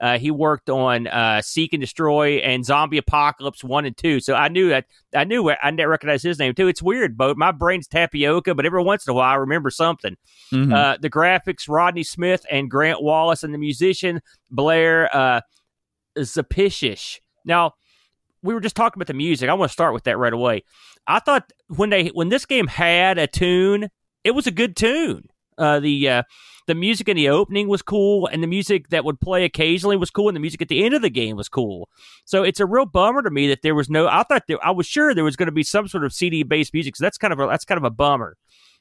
[0.00, 4.18] Uh, he worked on uh, Seek and Destroy and Zombie Apocalypse one and two.
[4.18, 5.48] So I knew that I knew.
[5.48, 6.66] I didn't recognize his name too.
[6.66, 8.54] It's weird, but my brain's tapioca.
[8.54, 10.16] But every once in a while, I remember something.
[10.52, 10.74] Mhm.
[10.74, 14.20] Uh, the graphics, Rodney Smith and Grant Wallace, and the musician
[14.50, 15.40] Blair uh,
[16.18, 17.20] Zapishish.
[17.44, 17.74] Now,
[18.42, 19.48] we were just talking about the music.
[19.48, 20.64] I want to start with that right away.
[21.06, 23.88] I thought when they when this game had a tune,
[24.24, 25.28] it was a good tune.
[25.58, 26.22] Uh, the uh,
[26.66, 30.10] the music in the opening was cool, and the music that would play occasionally was
[30.10, 31.88] cool, and the music at the end of the game was cool.
[32.24, 34.06] So it's a real bummer to me that there was no.
[34.06, 36.42] I thought there, I was sure there was going to be some sort of CD
[36.42, 36.96] based music.
[36.96, 38.36] So that's kind of a, that's kind of a bummer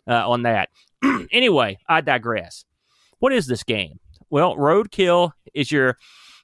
[0.08, 0.70] uh, on that.
[1.32, 2.66] anyway, I digress.
[3.20, 4.00] What is this game?
[4.30, 5.98] Well, Roadkill is your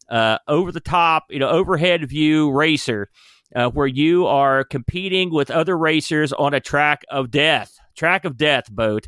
[0.09, 3.09] uh, over the top, you know, overhead view racer,
[3.55, 7.77] uh, where you are competing with other racers on a track of death.
[7.95, 9.07] Track of death boat.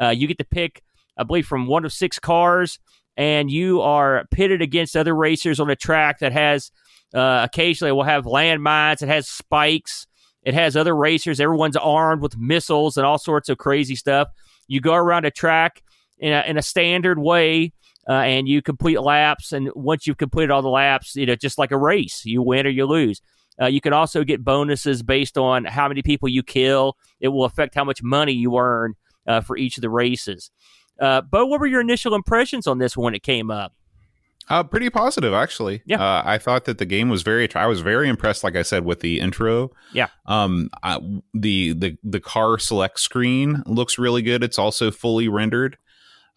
[0.00, 0.82] Uh, you get to pick,
[1.16, 2.78] I believe, from one of six cars,
[3.16, 6.70] and you are pitted against other racers on a track that has
[7.14, 9.02] uh, occasionally will have landmines.
[9.02, 10.06] It has spikes.
[10.42, 11.40] It has other racers.
[11.40, 14.28] Everyone's armed with missiles and all sorts of crazy stuff.
[14.68, 15.82] You go around a track
[16.18, 17.72] in a, in a standard way,
[18.08, 19.52] uh, and you complete laps.
[19.52, 22.66] And once you've completed all the laps, you know, just like a race, you win
[22.66, 23.20] or you lose.
[23.60, 26.96] Uh, you can also get bonuses based on how many people you kill.
[27.20, 28.94] It will affect how much money you earn
[29.26, 30.50] uh, for each of the races.
[30.98, 33.74] Uh, Bo, what were your initial impressions on this when it came up?
[34.48, 35.80] Uh, pretty positive, actually.
[35.86, 36.02] Yeah.
[36.02, 37.52] Uh, I thought that the game was very.
[37.54, 39.70] I was very impressed, like I said, with the intro.
[39.92, 40.08] Yeah.
[40.26, 40.70] Um.
[40.82, 40.98] I,
[41.32, 44.42] the the the car select screen looks really good.
[44.42, 45.78] It's also fully rendered.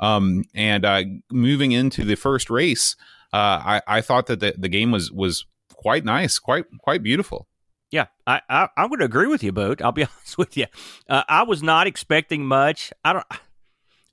[0.03, 0.43] Um.
[0.53, 2.95] And uh, moving into the first race,
[3.31, 3.37] uh,
[3.77, 7.47] I I thought that the, the game was was quite nice, quite quite beautiful.
[7.91, 9.81] Yeah, I, I I'm going to agree with you, Boat.
[9.81, 10.65] I'll be honest with you.
[11.07, 12.91] Uh, I was not expecting much.
[13.05, 13.25] I don't.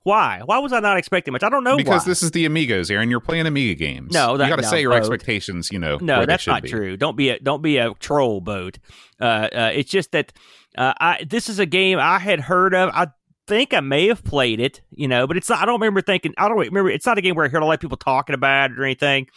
[0.03, 0.41] Why?
[0.45, 1.43] Why was I not expecting much?
[1.43, 2.09] I don't know because why.
[2.09, 3.11] this is the Amigos, Aaron.
[3.11, 4.11] You're playing Amiga games.
[4.13, 4.97] No, that- you got to no, set your Bo.
[4.97, 5.71] expectations.
[5.71, 6.69] You know, No, that's not be.
[6.69, 6.97] true.
[6.97, 8.79] Don't be a don't be a troll boat.
[9.19, 9.23] Uh,
[9.53, 10.33] uh, it's just that
[10.77, 12.89] uh, I this is a game I had heard of.
[12.93, 13.07] I
[13.51, 15.61] think I may have played it, you know, but it's not.
[15.61, 16.33] I don't remember thinking.
[16.37, 16.89] I don't remember.
[16.89, 18.85] It's not a game where I heard a lot of people talking about it or
[18.85, 19.27] anything.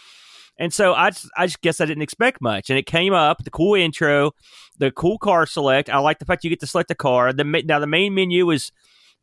[0.56, 2.70] And so I just, I just guess I didn't expect much.
[2.70, 4.30] And it came up, the cool intro,
[4.78, 5.90] the cool car select.
[5.90, 7.32] I like the fact you get to select a car.
[7.32, 8.70] The now the main menu is,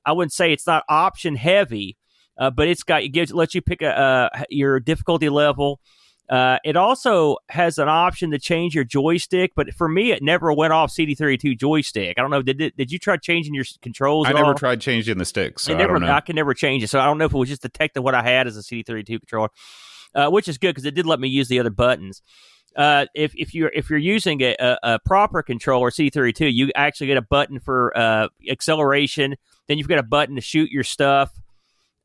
[0.05, 1.95] I wouldn't say it's not option heavy,
[2.37, 5.79] uh, but it's got it gives lets you pick a uh, your difficulty level.
[6.31, 10.53] Uh, it also has an option to change your joystick, but for me, it never
[10.53, 12.17] went off CD32 joystick.
[12.17, 12.41] I don't know.
[12.41, 14.27] Did did you try changing your controls?
[14.27, 14.53] I never all?
[14.53, 15.63] tried changing the sticks.
[15.63, 15.97] So I never.
[15.97, 16.13] I, don't know.
[16.13, 18.15] I can never change it, so I don't know if it was just detecting what
[18.15, 19.49] I had as a CD32 controller,
[20.15, 22.21] uh, which is good because it did let me use the other buttons.
[22.77, 27.07] Uh, if if you're if you're using a, a, a proper controller CD32, you actually
[27.07, 29.35] get a button for uh, acceleration.
[29.67, 31.33] Then you've got a button to shoot your stuff.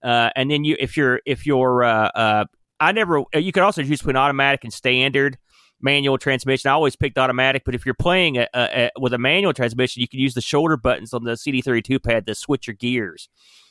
[0.03, 2.45] Uh, and then you, if you're, if you're, uh, uh,
[2.81, 5.39] I never, you could also choose between automatic and standard
[5.81, 6.71] manual transmission.
[6.71, 10.01] I always picked automatic, but if you're playing a, a, a, with a manual transmission,
[10.01, 13.29] you can use the shoulder buttons on the CD32 pad to switch your gears.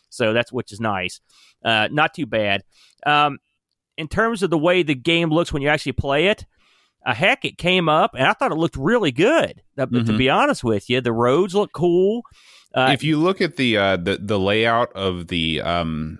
[0.10, 1.20] So that's which is nice.
[1.63, 2.63] Uh, not too bad.
[3.06, 3.39] Um,
[3.98, 6.46] in terms of the way the game looks when you actually play it,
[7.06, 9.62] uh, heck, it came up and I thought it looked really good.
[9.78, 10.06] Uh, Mhm.
[10.08, 12.24] To be honest with you, the roads look cool.
[12.74, 16.20] Uh, if you look at the uh, the the layout of the um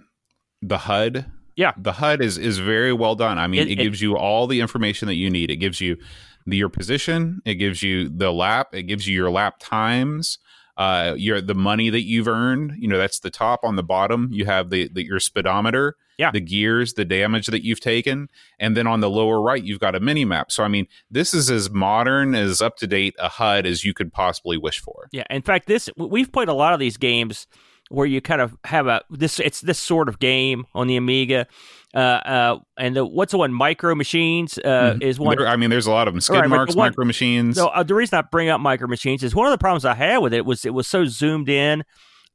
[0.62, 1.72] the HUD, Yeah.
[1.78, 3.38] the HUD is is very well done.
[3.40, 5.50] I mean, It- it, it- gives you all the information that you need.
[5.52, 5.98] It gives you
[6.46, 7.42] the, your position.
[7.46, 8.70] It gives you the lap.
[8.74, 10.38] It gives you your lap times.
[10.78, 12.74] Uh, your the money that you've earned.
[12.78, 13.62] You know, that's the top.
[13.64, 15.96] On the bottom, you have the, the your speedometer.
[16.18, 16.32] Yeah.
[16.32, 19.96] the gears, the damage that you've taken, and then on the lower right, you've got
[19.96, 20.50] a mini map.
[20.50, 23.94] So, I mean, this is as modern, as up to date a HUD as you
[23.94, 25.10] could possibly wish for.
[25.12, 27.48] Yeah, in fact, this we've played a lot of these games
[27.90, 31.46] where you kind of have a this it's this sort of game on the Amiga,
[31.94, 35.04] uh, uh, and the what's the one Micro Machines uh, Mhm.
[35.04, 35.38] is one.
[35.38, 36.22] There- I mean, there's a lot of them.
[36.22, 37.56] Skid Right, marks, one- micro machines.
[37.58, 39.94] So uh, the reason I bring up Micro Machines is one of the problems I
[39.94, 41.84] had with it was it was so zoomed in,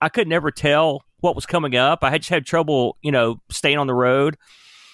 [0.00, 2.02] I could never tell what was coming up.
[2.02, 4.36] I had just had trouble, you know, staying on the road.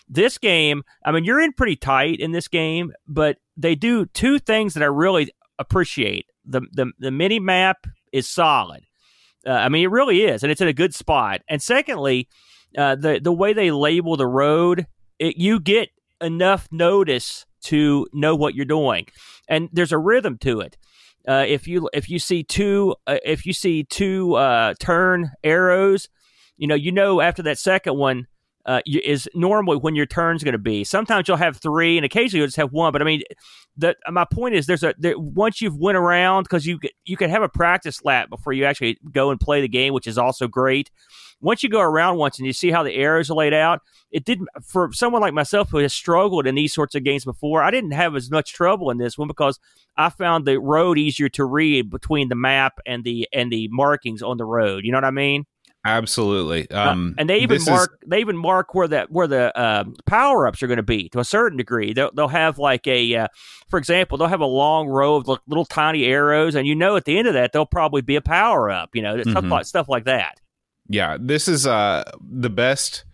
[0.08, 4.38] This game, I mean, you're in pretty tight in this game, but they do two
[4.38, 6.26] things that I really appreciate.
[6.44, 8.85] The the the mini map is solid.
[9.46, 11.42] Uh, I mean, it really is, and it's in a good spot.
[11.48, 12.28] And secondly,
[12.76, 14.86] uh, the the way they label the road,
[15.18, 19.06] it, you get enough notice to know what you're doing,
[19.48, 20.76] and there's a rhythm to it.
[21.28, 26.08] Uh, if you if you see two uh, if you see two uh, turn arrows,
[26.56, 28.26] you know you know after that second one
[28.66, 30.82] uh, is normally when your turn's going to be.
[30.82, 32.92] Sometimes you'll have three, and occasionally you'll just have one.
[32.92, 33.22] But I mean,
[33.76, 37.30] the my point is there's a there, once you've went around because you you can
[37.30, 40.48] have a practice lap before you actually go and play the game, which is also
[40.48, 40.90] great.
[41.40, 44.24] Once you go around once and you see how the arrows are laid out, it
[44.24, 47.62] didn't for someone like myself who has struggled in these sorts of games before.
[47.62, 49.60] I didn't have as much trouble in this one because
[49.96, 54.22] I found the road easier to read between the map and the and the markings
[54.22, 54.84] on the road.
[54.84, 55.44] You know what I mean?
[55.86, 56.68] Absolutely.
[56.70, 59.56] Uh, Um, and they even this is- mark they even mark where that where the
[59.56, 61.92] uh, power ups are going to be to a certain degree.
[61.92, 63.28] They'll they'll have like a uh,
[63.68, 66.96] for example they'll have a long row of li- little tiny arrows, and you know
[66.96, 68.90] at the end of that there'll probably be a power up.
[68.94, 69.50] You know stuff Mhm.
[69.50, 70.40] like stuff like that.
[70.88, 73.04] yeah, this is uh, the best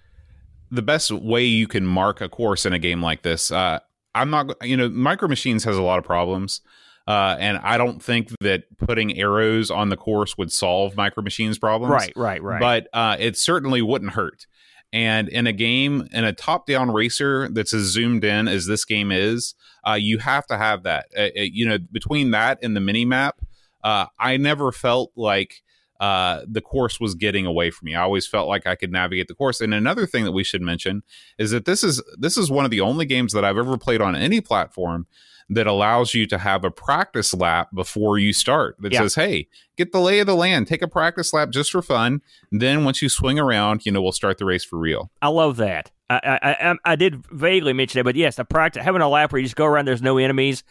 [0.71, 3.51] the best way you can mark a course in a game like this.
[3.51, 3.79] Uh,
[4.15, 6.61] I'm not, you know, Micro Machines has a lot of problems.
[7.07, 11.59] Uh, and I don't think that putting arrows on the course would solve Micro Machines
[11.59, 11.93] problems.
[11.93, 12.61] Right, right, right.
[12.61, 14.47] But uh, it certainly wouldn't hurt.
[14.93, 18.85] And in a game, in a top down racer that's as zoomed in as this
[18.85, 19.55] game is,
[19.89, 21.07] uh, you have to have that.
[21.17, 23.41] Uh, uh, you know, between that and the mini map,
[23.83, 25.63] uh, I never felt like
[25.99, 27.95] uh, the course was getting away from me.
[27.95, 29.61] I always felt like I could navigate the course.
[29.61, 31.03] And another thing that we should mention
[31.39, 34.01] is that this is this is one of the only games that I've ever played
[34.01, 35.07] on any platform
[35.55, 38.77] that allows you to have a practice lap before you start.
[38.81, 39.01] That Yeah.
[39.03, 42.21] says, "Hey, get the lay of the land, take a practice lap just for fun.
[42.51, 45.57] Then once you swing around, you know we'll start the race for real." I love
[45.59, 45.91] that.
[46.11, 49.33] I, I, I, I did vaguely mention it, but yes, the practice having a lap
[49.33, 50.63] where you just go around, there's no enemies.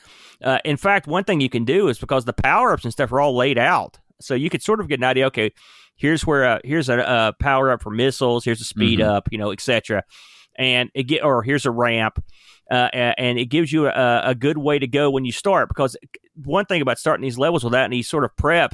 [0.43, 3.11] Uh, in fact, one thing you can do is because the power ups and stuff
[3.11, 5.25] are all laid out, so you could sort of get an idea.
[5.27, 5.51] Okay,
[5.95, 8.45] here's where uh, here's a, power up for missiles.
[8.45, 9.07] Here's a speed Mhm.
[9.07, 10.03] up, you know, etc.
[10.57, 12.23] And it get or here's a ramp,
[12.71, 15.67] uh, and it gives you a, a good way to go when you start.
[15.67, 15.97] Because
[16.35, 18.73] one thing about starting these levels without any sort of prep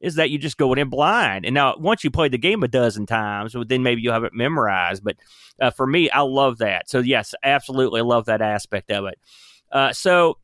[0.00, 1.46] is that you just go in blind.
[1.46, 4.24] And now, once you play the game a dozen times, well, then maybe you'll have
[4.24, 5.04] it memorized.
[5.04, 5.16] But
[5.60, 6.90] uh, for me, I love that.
[6.90, 9.18] So yes, absolutely love that aspect of it.
[9.72, 10.38] Uh, so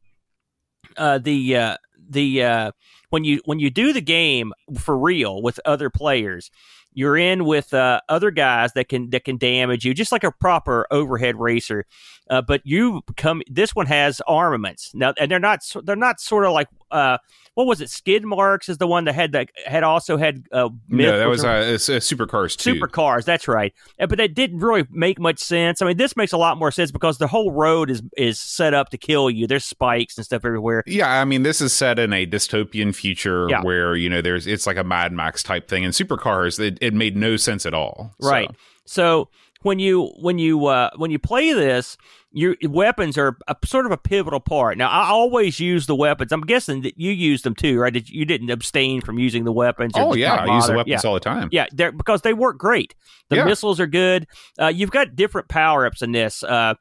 [0.97, 1.77] uh, the uh,
[2.09, 2.73] the uh,
[3.11, 6.51] when you when you do the game for real with other players,
[6.95, 10.33] you're in with uh, other guys that can that can damage you, just like a
[10.33, 11.85] proper overhead racer.
[12.31, 13.43] Uh, but you come.
[13.49, 15.61] This one has armaments now, and they're not.
[15.85, 17.19] They're not sort of like uh,
[17.55, 17.91] what was it?
[17.91, 21.45] Skid Marks is the one that had that had also had uh, no, that was
[21.45, 22.81] uh, Supercars II.
[22.81, 23.75] Supercars, that's right.
[23.99, 25.83] But that didn't really make much sense.
[25.83, 28.73] I mean, this makes a lot more sense because the whole road is is set
[28.73, 29.47] up to kill you.
[29.47, 30.83] There's spikes and stuff everywhere.
[30.87, 33.61] Yeah, I mean, this is set in a dystopian future Yeah.
[33.63, 36.95] where you know there's it's like a Mad Max type thing, and supercars it, it
[36.95, 38.15] made no sense at all.
[38.21, 38.49] Right.
[38.51, 39.29] So- So
[39.63, 41.97] when you when you uh, when you play this,
[42.31, 44.79] your weapons are a, sort of a pivotal part.
[44.79, 46.33] Now, I always use the weapons.
[46.33, 47.93] I'm guessing that you use them too, right?
[47.93, 49.93] Did you didn't abstain from using the weapons?
[49.97, 51.09] Oh yeah, I use the weapons Yeah.
[51.09, 51.49] all the time.
[51.53, 52.95] Yeah, they're, because they work great.
[53.31, 53.45] The Yeah.
[53.45, 54.27] missiles are good.
[54.61, 56.43] Uh, you've got different power ups in this.
[56.43, 56.75] Uh,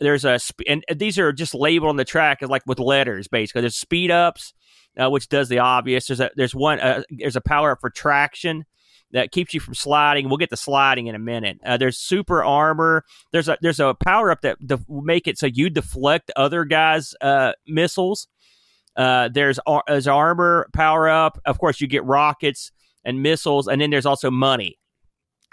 [0.00, 3.28] there's a sp- and these are just labeled on the track as like with letters
[3.28, 3.60] basically.
[3.62, 4.54] There's speed ups,
[4.98, 6.06] uh, which does the obvious.
[6.06, 8.64] There's a there's one uh, there's a power up for traction
[9.12, 10.28] that keeps you from sliding.
[10.28, 11.58] We'll get to sliding in a minute.
[11.64, 13.04] Uh, there's super armor.
[13.32, 17.14] There's a there's a power up that def- make it so you deflect other guys'
[17.20, 18.28] uh, missiles.
[18.96, 21.38] Uh, there's ar- there's armor power up.
[21.44, 22.72] Of course, you get rockets
[23.04, 24.78] and missiles, and then there's also money.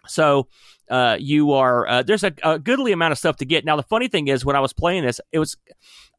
[0.08, 0.48] So
[0.90, 3.66] uh, you are uh, there's a, a goodly amount of stuff to get.
[3.66, 5.58] Now the funny thing is, when I was playing this, it was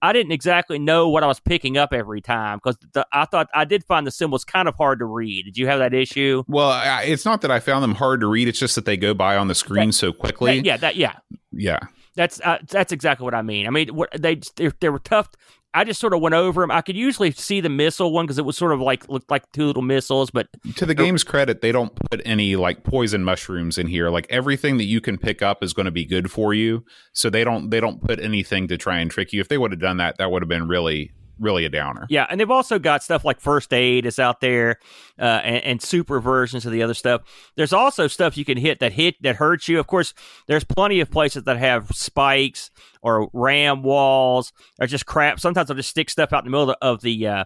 [0.00, 2.76] I didn't exactly know what I was picking up every time because
[3.12, 5.46] I thought I did find the symbols kind of hard to read.
[5.46, 6.44] Did you have that issue?
[6.46, 8.96] Well, I, it's not that I found them hard to read; it's just that they
[8.96, 10.56] go by on the screen so quickly.
[10.58, 11.14] That- yeah, that yeah,
[11.52, 11.80] yeah.
[12.14, 13.66] that's uh, that's exactly what I mean.
[13.66, 14.40] I mean, what they,
[14.80, 15.30] they were tough.
[15.74, 16.70] I just sort of went over them.
[16.70, 19.50] I could usually see the missile one because it was sort of like looked like
[19.52, 23.76] two little missiles, but To the game's credit, they don't put any like poison mushrooms
[23.76, 24.08] in here.
[24.08, 26.84] Like everything that you can pick up is going to be good for you.
[27.12, 29.40] So they don't they don't put anything to try and trick you.
[29.40, 32.06] If they would have done that, that would have been really really a downer.
[32.08, 34.78] Yeah, and they've also got stuff like first aid is out there,
[35.18, 37.22] uh, and, and super versions of the other stuff.
[37.56, 39.78] There's also stuff you can hit that hit that hurts you.
[39.78, 40.14] Of course,
[40.46, 42.70] there's plenty of places that have spikes
[43.02, 45.40] or ram walls or just crap.
[45.40, 47.44] Sometimes they'll just stick stuff out in the middle of the uh,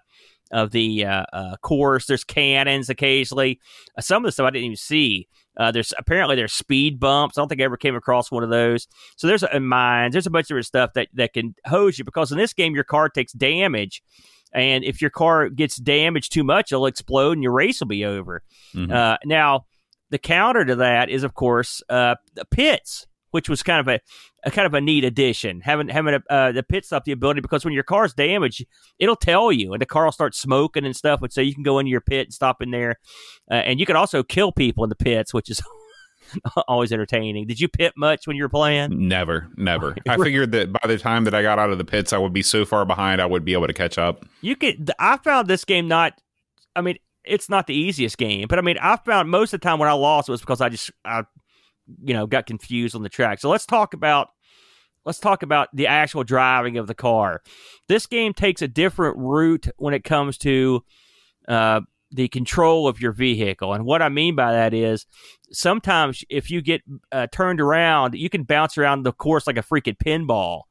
[0.52, 2.06] of the uh, uh, course.
[2.06, 3.60] There's cannons occasionally.
[4.00, 5.28] Some of the stuff I didn't even see.
[5.56, 7.36] Uh, there's apparently there's speed bumps.
[7.36, 8.88] I don't think I ever came across one of those.
[9.16, 10.12] So there's a mines.
[10.12, 12.84] There's a bunch of stuff that that can hose you because in this game your
[12.84, 14.02] car takes damage,
[14.52, 18.04] and if your car gets damaged too much, it'll explode and your race will be
[18.04, 18.42] over.
[18.74, 18.92] Mhm.
[18.92, 19.66] Uh, now
[20.10, 24.00] the counter to that is of course uh, the pits, which was kind of a,
[24.44, 25.60] a kind of a neat addition.
[25.60, 28.64] Having having a, uh, the pit up the ability because when your car's damaged,
[28.98, 31.20] it'll tell you, and the car will start smoking and stuff.
[31.22, 32.96] And so you can go into your pit and stop in there,
[33.50, 35.60] uh, and you can also kill people in the pits, which is
[36.68, 37.46] always entertaining.
[37.46, 39.08] Did you pit much when you were playing?
[39.08, 39.96] Never, never.
[40.08, 42.32] I figured that by the time that I got out of the pits, I would
[42.32, 44.24] be so far behind, I would be able to catch up.
[44.40, 44.90] You could.
[44.98, 46.14] I found this game not.
[46.74, 49.64] I mean, it's not the easiest game, but I mean, I found most of the
[49.64, 51.24] time when I lost it was because I just, I,
[52.02, 53.40] you know, got confused on the track.
[53.40, 54.28] So let's talk about.
[55.04, 57.42] Let's talk about the actual driving of the car.
[57.88, 60.84] This game takes a different route when it comes to
[61.48, 61.80] uh,
[62.12, 65.06] the control of your vehicle, and what I mean by that is
[65.50, 69.62] sometimes if you get uh, turned around, you can bounce around the course like a
[69.62, 70.62] freaking pinball.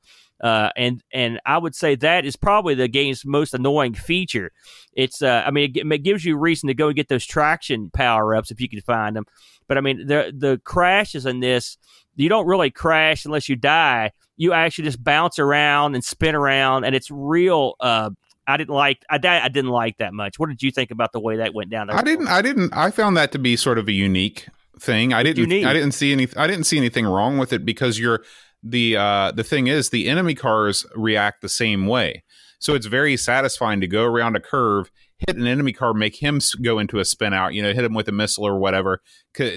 [0.41, 4.51] Uh, and and I would say that is probably the game's most annoying feature.
[4.93, 7.91] It's uh, I mean it, it gives you reason to go and get those traction
[7.91, 9.25] power ups if you can find them.
[9.67, 11.77] But I mean the the crashes in this
[12.15, 14.11] you don't really crash unless you die.
[14.37, 17.75] You actually just bounce around and spin around, and it's real.
[17.79, 18.11] Uh,
[18.47, 20.39] I didn't like I I didn't like that much.
[20.39, 21.87] What did you think about the way that went down?
[21.87, 21.95] there?
[21.95, 22.27] I didn't.
[22.27, 22.73] I didn't.
[22.73, 24.47] I found that to be sort of a unique
[24.79, 25.13] thing.
[25.13, 25.39] I didn't.
[25.39, 25.65] Unique.
[25.65, 26.27] I didn't see any.
[26.35, 28.23] I didn't see anything wrong with it because you're
[28.63, 32.23] the uh, the thing is the enemy cars react the same way.
[32.59, 36.39] So it's very satisfying to go around a curve, hit an enemy car, make him
[36.61, 37.53] go into a spin out.
[37.53, 39.01] You know, hit him with a missile or whatever.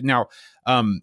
[0.02, 0.28] Now,
[0.66, 1.02] um,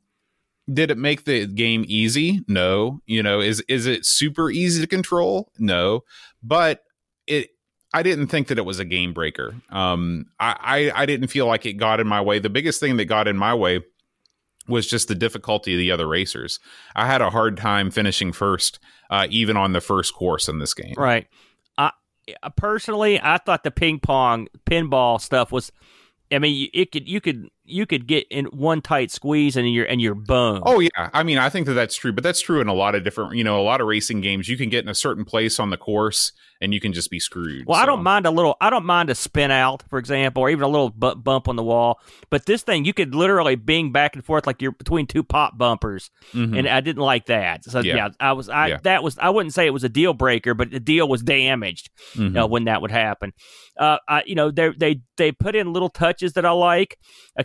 [0.72, 2.42] did it make the game easy?
[2.48, 3.02] No.
[3.06, 5.52] You know, is is it super easy to control?
[5.60, 6.04] No.
[6.42, 6.84] But
[7.28, 7.50] it
[7.94, 9.54] I didn't think that it was a game breaker.
[9.70, 12.40] Um, I, I I didn't feel like it got in my way.
[12.40, 13.82] The biggest thing that got in my way
[14.72, 16.60] was just the difficulty of the other racers.
[16.96, 20.74] I had a hard time finishing first, uh, even on the first course in this
[20.74, 20.96] game.
[20.98, 21.28] Right.
[22.42, 25.72] I personally, I thought the ping pong pinball stuff was.
[26.32, 29.86] I mean, it could you could you could get in one tight squeeze and you're
[29.86, 30.18] and you're.
[30.30, 32.96] Oh yeah, I mean I think that that's true, but that's true in a lot
[32.96, 34.48] of different, you know, a lot of racing games.
[34.50, 37.20] You can get in a certain place on the course and you can just be
[37.20, 37.66] screwed.
[37.66, 38.56] Well, I don't mind a little.
[38.62, 41.56] I don't mind a spin out, for example, or even a little bu- bump on
[41.56, 42.00] the wall.
[42.30, 45.58] But this thing, you could literally bing back and forth like you're between two pop
[45.58, 46.60] bumpers, Mhm.
[46.60, 47.64] and I didn't like that.
[47.64, 48.10] So yeah, Yeah.
[48.20, 48.48] I was.
[48.48, 48.78] I Yeah.
[48.84, 49.18] that was.
[49.18, 52.44] I wouldn't say it was a deal breaker, but the deal was damaged Mhm.
[52.44, 53.34] uh, when that would happen.
[53.80, 56.96] Uh, I, you know, they they they put in little touches that I like.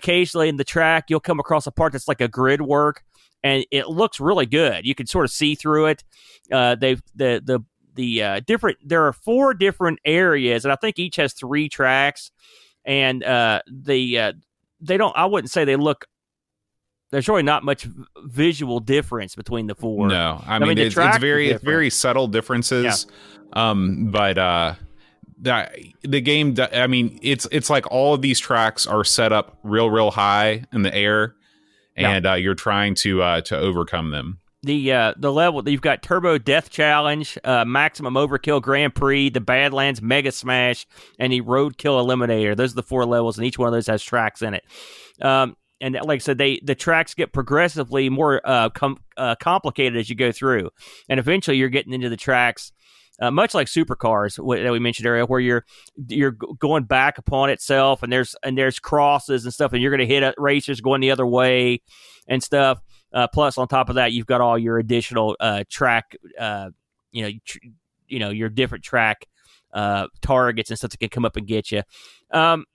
[0.07, 3.02] Occasionally in the track, you'll come across a part that's like a grid work,
[3.42, 4.86] and it looks really good.
[4.86, 6.04] You can sort of see through it.
[6.52, 7.59] Uh, they've the the
[7.96, 8.78] the uh, different.
[8.84, 12.30] There are four different areas, and I think each has three tracks.
[12.84, 14.32] And uh, the uh,
[14.80, 15.16] they don't.
[15.16, 16.07] I wouldn't say they look.
[17.11, 17.88] There's really not much
[18.26, 20.07] visual difference between the four.
[20.07, 23.09] No, I, I mean, mean, it's, it's very it's very subtle differences.
[23.54, 24.74] Um, but uh,
[25.43, 29.59] that the game, I mean, it's it's like all of these tracks are set up
[29.62, 31.34] real real high in the air,
[31.97, 32.11] Yeah.
[32.12, 34.39] and uh, you're trying to uh, to overcome them.
[34.62, 39.41] the uh, the level you've got Turbo Death Challenge, uh, Maximum Overkill Grand Prix, the
[39.41, 40.87] Badlands Mega Smash,
[41.18, 42.57] and the Roadkill Eliminator.
[42.57, 44.64] Those are the four levels, and each one of those has tracks in it.
[45.20, 49.99] Um, and like I said, they the tracks get progressively more uh, com- uh, complicated
[49.99, 50.70] as you go through,
[51.09, 52.72] and eventually you're getting into the tracks.
[53.20, 55.64] Uh, much like supercars wh- that we mentioned earlier, where you're
[56.08, 59.90] you're g- going back upon itself, and there's and there's crosses and stuff, and you're
[59.90, 61.80] going to hit uh, racers going the other way
[62.28, 62.80] and stuff.
[63.12, 66.70] Uh, plus, on top of that, you've got all your additional uh, track, uh,
[67.12, 67.58] you know, tr-
[68.06, 69.26] you know, your different track
[69.72, 71.82] uh, targets and stuff that can come up and get you.
[72.30, 72.66] Um,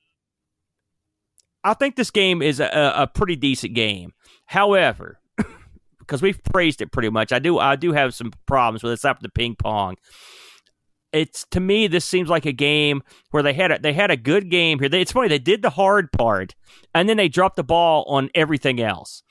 [1.64, 4.14] I think this game is a, a pretty decent game.
[4.46, 5.20] However,
[6.12, 8.96] because we've praised it pretty much, I do I do have some problems with it.
[8.96, 9.96] Except the ping pong.
[11.14, 13.02] It's to me, this seems like a game
[13.32, 14.90] where they had a, they had a good game here.
[14.90, 16.54] They, it's funny they did the hard part,
[16.94, 19.24] and then they dropped the ball on everything else.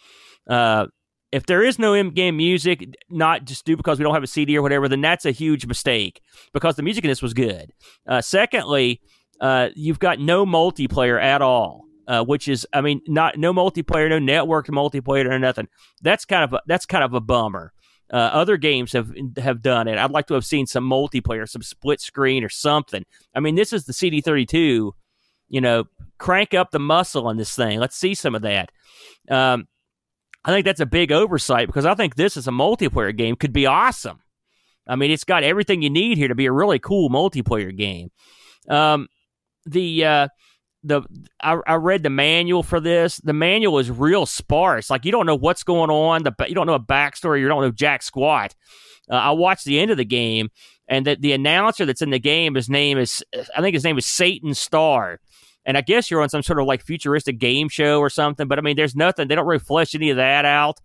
[0.49, 0.87] Uh,
[1.33, 4.57] if there is no in-game music, not just due because we don't have a CD
[4.57, 6.21] or whatever, then that's a huge mistake
[6.53, 7.73] because the music in this was good.
[8.09, 9.01] Uh, secondly,
[9.41, 14.09] uh, you've got no multiplayer at all, uh, which is, I mean, not no multiplayer,
[14.09, 15.69] no networked multiplayer, or nothing.
[16.03, 17.73] That's kind of a, that's kind of a bummer.
[18.13, 19.97] Uh, other games have have done it.
[19.97, 23.07] I'd like to have seen some multiplayer, some split screen or something.
[23.33, 24.91] I mean, this is the CD32.
[25.53, 25.85] You know,
[26.19, 27.79] crank up the muscle on this thing.
[27.79, 28.73] Let's see some of that.
[29.31, 29.69] Um,
[30.45, 33.53] I think that's a big oversight because I think this is a multiplayer game could
[33.53, 34.19] be awesome.
[34.85, 38.11] I mean, it's got everything you need here to be a really cool multiplayer game.
[38.69, 39.07] Um,
[39.65, 40.29] the uh,
[40.83, 41.03] the
[41.41, 43.19] I, I read the manual for this.
[43.19, 44.91] The manual is real sparse.
[44.91, 46.23] Like you don't know what's going on.
[46.23, 47.41] The you don't know a backstory.
[47.41, 48.55] You don't know jack squat.
[49.11, 50.51] Uh, I watched the end of the game,
[50.89, 53.23] and that the announcer that's in the game, his name is
[53.57, 55.21] I think his name is Satan Star.
[55.67, 58.49] And I guess you're on some sort of like futuristic game show or something.
[58.49, 59.29] But I mean, there's nothing.
[59.29, 60.81] They don't really flesh any of that out,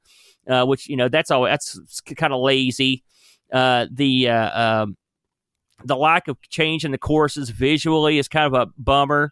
[0.50, 1.44] uh, which you know that's all.
[1.44, 1.80] That's
[2.18, 3.04] kind of lazy.
[3.54, 4.98] Uh, the uh, um,
[5.86, 9.32] the lack of change in the courses visually is kind of a bummer.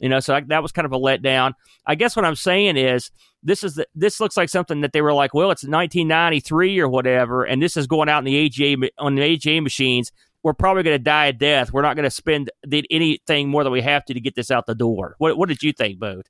[0.00, 1.52] You know, so I, that was kind of a letdown.
[1.86, 3.10] I guess what I'm saying is
[3.42, 6.88] this is the, this looks like something that they were like, well, it's 1993 or
[6.88, 10.10] whatever, and this is going out in the AGA on the AGA machines.
[10.42, 11.70] We're probably going to die a death.
[11.70, 14.50] We're not going to spend the, anything more than we have to to get this
[14.50, 15.14] out the door.
[15.18, 16.26] What What did you think, Boat?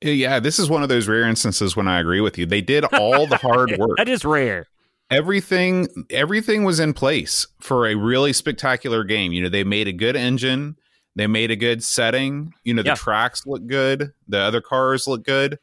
[0.00, 2.44] Yeah, this is one of those rare instances when I agree with you.
[2.46, 3.96] They did all the hard work.
[3.98, 4.66] That is rare.
[5.12, 9.32] everything everything was in place for a really spectacular game.
[9.32, 10.76] You know, they made a good engine,
[11.16, 12.94] they made a good setting, you know, the Yeah.
[12.94, 15.58] tracks look good, the other cars look good,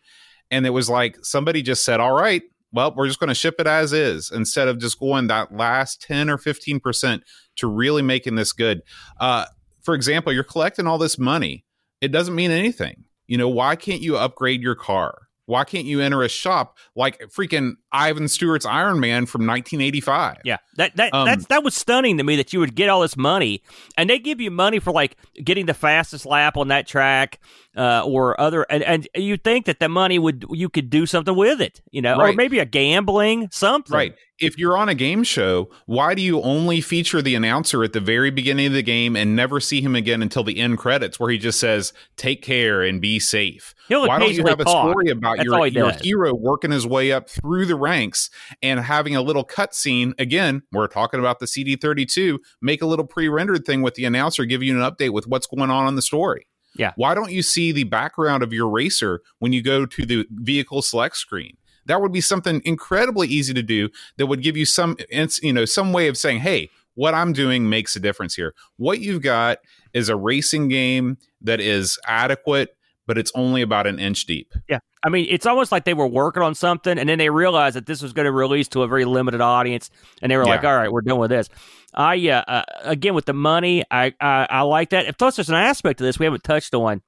[0.51, 3.55] and it was like somebody just said, "All right, well, we're just going to ship
[3.59, 7.23] it as is instead of just going that last 10 or 15%
[7.57, 8.81] to really making this good."
[9.19, 9.45] Uh
[9.81, 11.65] for example, you're collecting all this money.
[12.01, 13.05] It doesn't mean anything.
[13.27, 15.28] You know, why can't you upgrade your car?
[15.49, 20.41] Why can't you enter a shop like freaking Ivan Stewart's Iron Man from 1985?
[20.45, 23.01] Yeah, that that Um, that's that was stunning to me that you would get all
[23.01, 23.63] this money,
[23.97, 27.39] and they give you money for like getting the fastest lap on that track,
[27.75, 31.35] uh, or other, and, and you think that the money would you could do something
[31.35, 34.15] with it, you know, or maybe a gambling something, Right.
[34.39, 37.99] If you're on a game show, why do you only feature the announcer at the
[37.99, 41.29] very beginning of the game and never see him again until the end credits where
[41.29, 43.73] he just says, take care and be safe?
[43.89, 44.91] He'll Why don't you have a talk.
[44.91, 48.29] story about That's your, your hero working his way up through the ranks
[48.61, 50.13] and having a little cutscene?
[50.19, 52.37] Again, we're talking about the CD32.
[52.61, 55.47] Make a little pre rendered thing with the announcer, give you an update with what's
[55.47, 56.47] going on in the story.
[56.75, 56.93] Yeah.
[56.95, 60.81] Why don't you see the background of your racer when you go to the vehicle
[60.81, 61.57] select screen?
[61.89, 64.97] That would be something incredibly easy to do that would give you some
[65.41, 69.01] you know some way of saying, "Hey, what I'm doing makes a difference here." What
[69.01, 69.59] you've got
[69.93, 74.53] is a racing game that is adequate, but it's only about an inch deep.
[74.69, 77.75] Yeah i mean, it's almost like they were working on something, and then they realized
[77.75, 79.89] that this was going to release to a very limited audience,
[80.21, 81.49] and they were like, "All right, we're done with this."
[81.93, 85.17] I uh, uh, again with the money, I, I I like that.
[85.17, 87.01] Plus, there's an aspect of this we haven't touched on,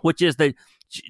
[0.00, 0.54] which is the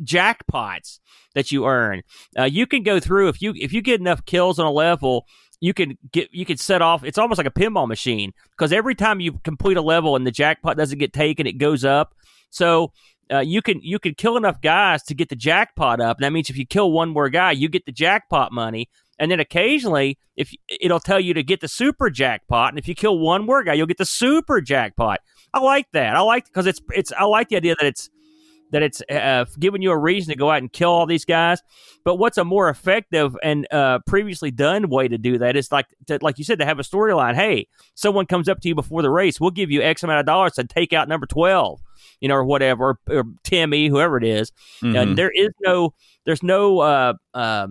[0.02, 1.00] jackpots
[1.34, 2.02] that you earn.
[2.38, 5.26] Uh, you can go through if you if you get enough kills on a level.
[5.60, 7.04] You can get you can set off.
[7.04, 10.30] It's almost like a pinball machine because every time you complete a level and the
[10.30, 12.14] jackpot doesn't get taken, it goes up.
[12.50, 12.92] So
[13.30, 16.16] uh, you can you can kill enough guys to get the jackpot up.
[16.16, 18.88] And that means if you kill one more guy, you get the jackpot money.
[19.18, 20.50] And then occasionally, if
[20.80, 23.74] it'll tell you to get the super jackpot, and if you kill one more guy,
[23.74, 25.20] you'll get the super jackpot.
[25.52, 26.16] I like that.
[26.16, 27.12] I like because it's it's.
[27.12, 28.08] I like the idea that it's
[28.70, 31.60] that it's uh, giving you a reason to go out and kill all these guys.
[32.04, 35.86] But what's a more effective and uh, previously done way to do that is like,
[36.06, 37.34] to, like you said, to have a storyline.
[37.34, 40.26] Hey, someone comes up to you before the race, we'll give you X amount of
[40.26, 41.80] dollars to take out number twelve,
[42.20, 44.52] you know, or whatever, or, or Timmy, whoever it is.
[44.82, 45.00] Mhm.
[45.00, 45.94] And there is no,
[46.24, 46.80] there's no.
[46.80, 47.68] Uh, uh,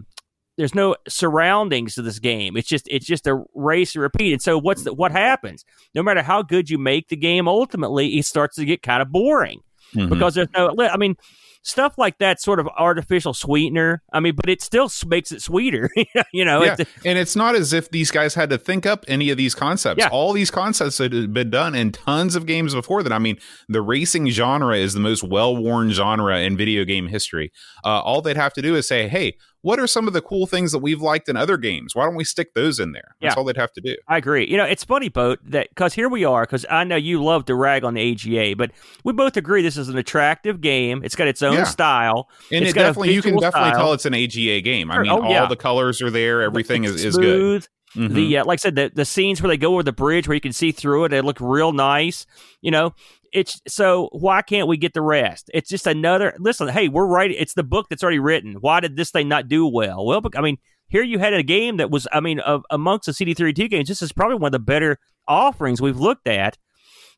[0.58, 2.58] there's no surroundings to this game.
[2.58, 4.34] It's just it's just a race and repeat.
[4.34, 5.64] And so what's the, what happens?
[5.96, 9.10] No matter how good you make the game, ultimately it starts to get kind of
[9.10, 9.62] boring
[9.96, 10.10] Mhm.
[10.10, 10.74] because there's no.
[10.80, 11.16] I mean,
[11.62, 14.02] stuff like that sort of artificial sweetener.
[14.14, 15.90] I mean, but it still makes it sweeter.
[16.34, 19.04] you know, yeah, it's- and it's not as if these guys had to think up
[19.08, 20.00] any of these concepts.
[20.00, 20.08] Yeah.
[20.10, 23.12] All these concepts had been done in tons of games before that.
[23.12, 23.38] I mean,
[23.68, 27.52] the racing genre is the most well-worn genre in video game history.
[27.84, 30.46] Uh, all they'd have to do is say, "Hey, what are some of the cool
[30.48, 31.96] things that we've liked in other games?
[31.96, 33.40] Why don't we stick those in there?" That's Yeah.
[33.40, 33.96] all they'd have to do.
[34.08, 34.48] I agree.
[34.48, 36.44] You know, it's funny, boat that because here we are.
[36.44, 38.72] Because I know you love to rag on the AGA, but
[39.04, 41.02] we both agree this is an attractive game.
[41.04, 41.64] It's got its own Yeah.
[41.66, 42.30] style.
[42.52, 43.80] And It's it definitely, you can definitely style.
[43.86, 44.92] tell it's an AGA game.
[44.92, 45.46] I mean, Oh, all yeah.
[45.48, 46.42] the colors are there.
[46.42, 47.24] Everything is, It's is good.
[47.24, 47.68] smooth.
[47.98, 48.14] Mhm.
[48.14, 50.36] The uh, like I said, the, the scenes where they go over the bridge where
[50.36, 52.28] you can see through it, they look real nice.
[52.62, 52.94] You know,
[53.34, 55.50] it's so why can't we get the rest?
[55.54, 56.68] It's just another listen.
[56.68, 57.32] Hey, we're right.
[57.32, 58.54] It's the book that's already written.
[58.62, 60.06] Why did this thing not do well?
[60.06, 60.58] Well, I mean,
[60.90, 64.12] here you had a game that was, I mean, amongst the CD32 games, this is
[64.12, 66.58] probably one of the better offerings we've looked at,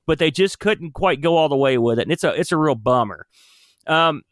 [0.05, 2.51] but they just couldn't quite go all the way with it, and it's a it's
[2.51, 3.25] a real bummer.
[3.87, 4.23] Um,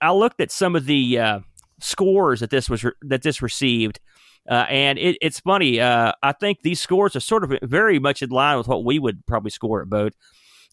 [0.00, 1.40] I looked at some of the uh,
[1.80, 4.00] scores that this was re- that this received.
[4.48, 5.80] Uh, and it, it's funny.
[5.80, 8.98] Uh, I think these scores are sort of very much in line with what we
[8.98, 10.12] would probably score at both.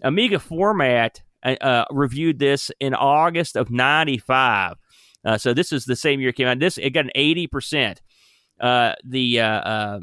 [0.01, 4.75] Amiga Format uh, uh, reviewed this in August of '95,
[5.23, 6.59] uh, so this is the same year it came out.
[6.59, 8.01] This it got an 80 percent.
[8.59, 9.99] Uh, the uh, uh,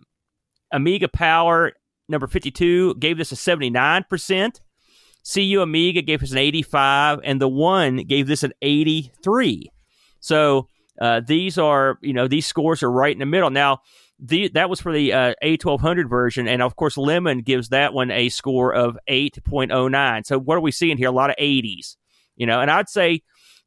[0.72, 1.72] Amiga Power
[2.08, 4.60] number 52 gave this a 79 percent.
[5.32, 9.70] CU Amiga gave us an 85, and the one gave this an 83.
[10.20, 10.68] So
[11.00, 13.50] uh, these are, you know, these scores are right in the middle.
[13.50, 13.82] Now,
[14.20, 18.10] the, that was for the uh, A1200 version, and of course, Lemon gives that one
[18.10, 20.26] a score of 8.09.
[20.26, 21.08] So what are we seeing here?
[21.08, 21.96] A lot of 80s,
[22.36, 23.22] you know, and I'd say.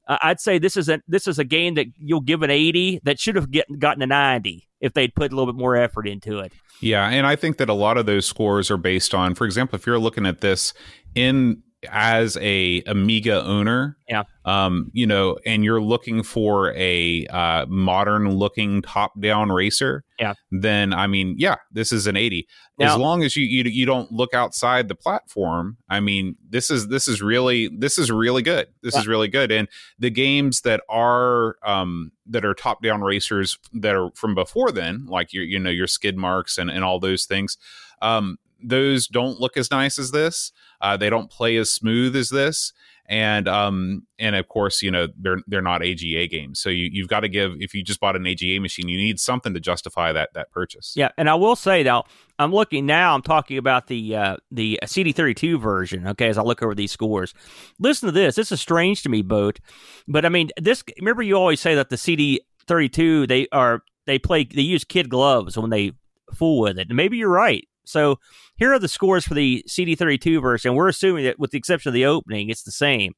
[0.08, 3.02] Uh, I'd say this is a this is a game that you'll give an 80
[3.04, 6.08] that should have get, gotten a 90 if they'd put a little bit more effort
[6.08, 6.52] into it.
[6.82, 9.76] Yeah, and I think that a lot of those scores are based on, for example,
[9.76, 10.74] if you're looking at this
[11.14, 14.24] in as a Amiga owner, Yeah.
[14.46, 20.34] um, you know, and you're looking for a uh, modern looking top down racer, Yeah.
[20.52, 22.48] then I mean, yeah, this is an 80.
[22.78, 26.70] Now- as long as you, you you don't look outside the platform, I mean, this
[26.70, 28.68] is this is really this is really good.
[28.84, 29.68] This is really good, and
[30.00, 35.06] the games that are um, that are top down racers that are from before then,
[35.08, 37.58] like your you know your skid marks and and all those things,
[38.02, 40.52] um, those don't look as nice as this.
[40.80, 42.74] Uh, they don't play as smooth as this,
[43.12, 46.62] and um and of course you know they're they're not AGA games.
[46.62, 49.20] So you you've got to give if you just bought an AGA machine, you need
[49.20, 50.94] something to justify that that purchase.
[50.96, 52.06] Yeah, and I will say now,
[52.40, 53.14] I'm looking now.
[53.14, 56.08] I'm talking about the uh, the CD32 version.
[56.08, 57.34] Okay, as I look over these scores,
[57.80, 58.36] listen to this.
[58.36, 59.60] This is strange to me, boat.
[60.08, 60.84] But I mean, this.
[60.98, 65.58] Remember, you always say that the CD32 they are they play they use kid gloves
[65.58, 65.92] when they
[66.34, 67.68] fool with it, and maybe you're right.
[67.84, 68.20] So
[68.56, 70.76] here are the scores for the CD32 version.
[70.76, 73.14] We're assuming that, with the exception of the opening, it's the same.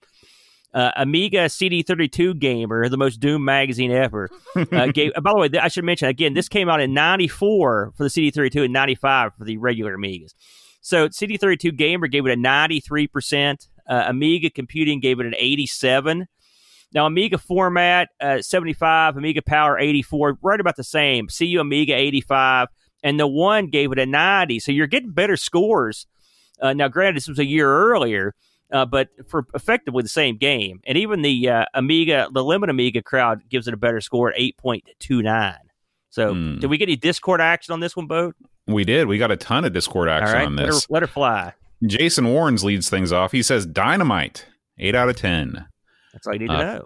[0.73, 5.13] Uh, Amiga CD32 Gamer, the most doomed magazine ever, uh, gave.
[5.21, 8.09] by the way, th- I should mention again, this came out in '94 for the
[8.09, 10.33] CD32 and '95 for the regular Amigas.
[10.81, 13.67] So CD32 Gamer gave it a 93 percent.
[13.87, 16.27] Uh, Amiga Computing gave it an 87.
[16.93, 21.27] Now Amiga Format uh, 75, Amiga Power 84, right about the same.
[21.27, 22.67] CU Amiga 85,
[23.03, 24.59] and the one gave it a 90.
[24.59, 26.07] So you're getting better scores.
[26.61, 28.33] Uh, now, granted, this was a year earlier,
[28.71, 30.79] uh, but for effectively the same game.
[30.85, 34.39] And even the uh, Amiga, the Lemon Amiga crowd gives it a better score at
[34.39, 35.55] 8.29.
[36.09, 36.59] So, Hmm.
[36.59, 38.35] did we get any Discord action on this one, Boat?
[38.67, 39.07] We did.
[39.07, 40.89] We got a ton of Discord action right, on let her, this.
[40.89, 41.53] let her fly.
[41.85, 43.31] Jason Warrens leads things off.
[43.33, 44.45] He says Dynamite,
[44.79, 45.65] 8 out of 10.
[46.13, 46.85] That's all you need to Uh, know.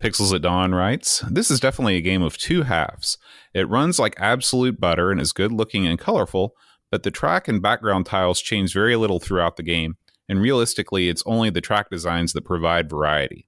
[0.00, 3.18] Pixels at Dawn writes, This is definitely a game of two halves.
[3.52, 6.54] It runs like absolute butter and is good looking and colorful,
[6.90, 9.96] but the track and background tiles change very little throughout the game,
[10.28, 13.46] and realistically, it's only the track designs that provide variety.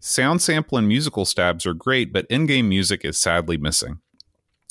[0.00, 4.00] Sound sample and musical stabs are great, but in game music is sadly missing.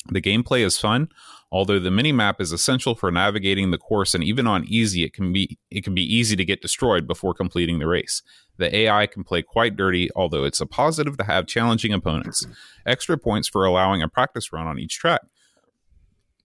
[0.08, 1.10] The gameplay is fun,
[1.52, 5.32] although the minimap is essential for navigating the course, and even on easy, it can
[5.32, 8.22] be it can be easy to get destroyed before completing the race.
[8.56, 12.46] The AI can play quite dirty, although it's a positive to have challenging opponents.
[12.86, 15.22] Extra points for allowing a practice run on each track.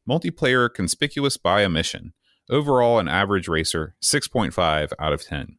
[0.08, 2.14] Multiplayer conspicuous by omission.
[2.50, 5.58] Overall, an average racer, 6.5 out of 10.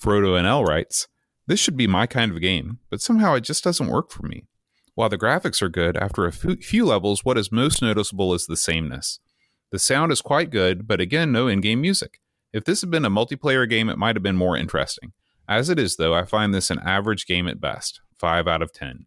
[0.00, 1.08] Frodo NL writes,
[1.48, 4.44] This should be my kind of game, but somehow it just doesn't work for me.
[4.98, 8.56] While the graphics are good, after a few levels, what is most noticeable is the
[8.56, 9.20] sameness.
[9.70, 12.18] The sound is quite good, but again, no in game music.
[12.52, 15.12] If this had been a multiplayer game, it might have been more interesting.
[15.48, 18.72] As it is, though, I find this an average game at best, 5 out of
[18.72, 19.06] 10.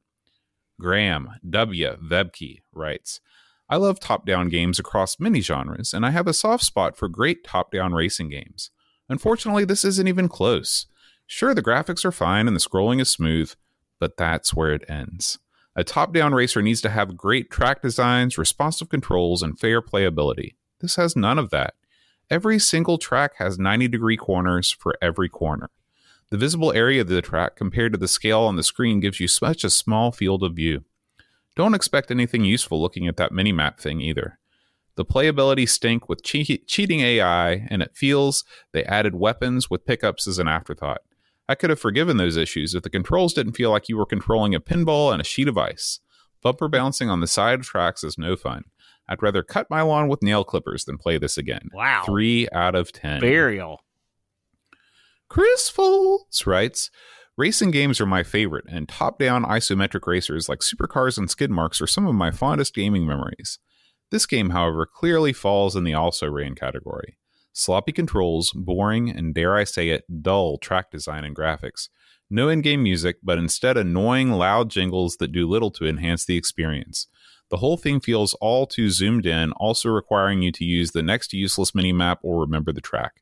[0.79, 1.97] Graham W.
[2.01, 3.19] Vebke writes,
[3.67, 7.09] I love top down games across many genres, and I have a soft spot for
[7.09, 8.71] great top down racing games.
[9.09, 10.85] Unfortunately, this isn't even close.
[11.27, 13.55] Sure, the graphics are fine and the scrolling is smooth,
[13.99, 15.37] but that's where it ends.
[15.75, 20.55] A top down racer needs to have great track designs, responsive controls, and fair playability.
[20.81, 21.75] This has none of that.
[22.29, 25.69] Every single track has 90 degree corners for every corner.
[26.29, 29.27] The visible area of the track compared to the scale on the screen gives you
[29.27, 30.83] such a small field of view.
[31.55, 34.39] Don't expect anything useful looking at that minimap thing either.
[34.95, 40.27] The playability stink with che- cheating AI, and it feels they added weapons with pickups
[40.27, 41.01] as an afterthought.
[41.51, 44.55] I could have forgiven those issues if the controls didn't feel like you were controlling
[44.55, 45.99] a pinball and a sheet of ice.
[46.41, 48.63] Bumper bouncing on the side of tracks is no fun.
[49.09, 51.67] I'd rather cut my lawn with nail clippers than play this again.
[51.73, 52.03] Wow.
[52.05, 53.19] Three out of ten.
[53.19, 53.83] Burial.
[55.27, 56.89] Chris Foltz writes
[57.35, 61.81] Racing games are my favorite, and top down isometric racers like supercars and skid marks
[61.81, 63.59] are some of my fondest gaming memories.
[64.09, 67.17] This game, however, clearly falls in the also ran category.
[67.53, 71.89] Sloppy controls, boring, and dare I say it, dull track design and graphics.
[72.29, 76.37] No in game music, but instead annoying, loud jingles that do little to enhance the
[76.37, 77.07] experience.
[77.49, 81.33] The whole thing feels all too zoomed in, also requiring you to use the next
[81.33, 83.21] useless minimap or remember the track.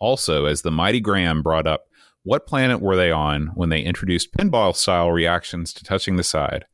[0.00, 1.84] Also, as the mighty Graham brought up,
[2.22, 6.64] what planet were they on when they introduced pinball style reactions to touching the side?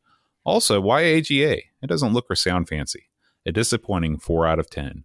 [0.45, 1.57] Also, why AGA?
[1.83, 3.09] It doesn't look or sound fancy.
[3.45, 5.03] A disappointing 4 out of 10.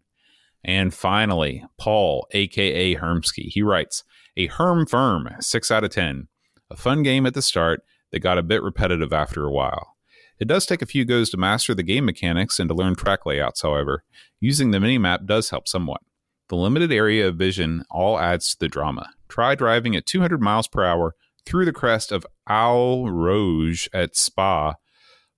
[0.64, 4.04] And finally, Paul, aka Hermsky, he writes,
[4.36, 6.28] a Herm Firm, 6 out of 10.
[6.70, 9.96] A fun game at the start that got a bit repetitive after a while.
[10.40, 13.26] It does take a few goes to master the game mechanics and to learn track
[13.26, 14.04] layouts, however.
[14.40, 16.02] Using the minimap does help somewhat.
[16.50, 19.10] The limited area of vision all adds to the drama.
[19.28, 24.76] Try driving at 200 miles per hour through the crest of Eau Rouge at Spa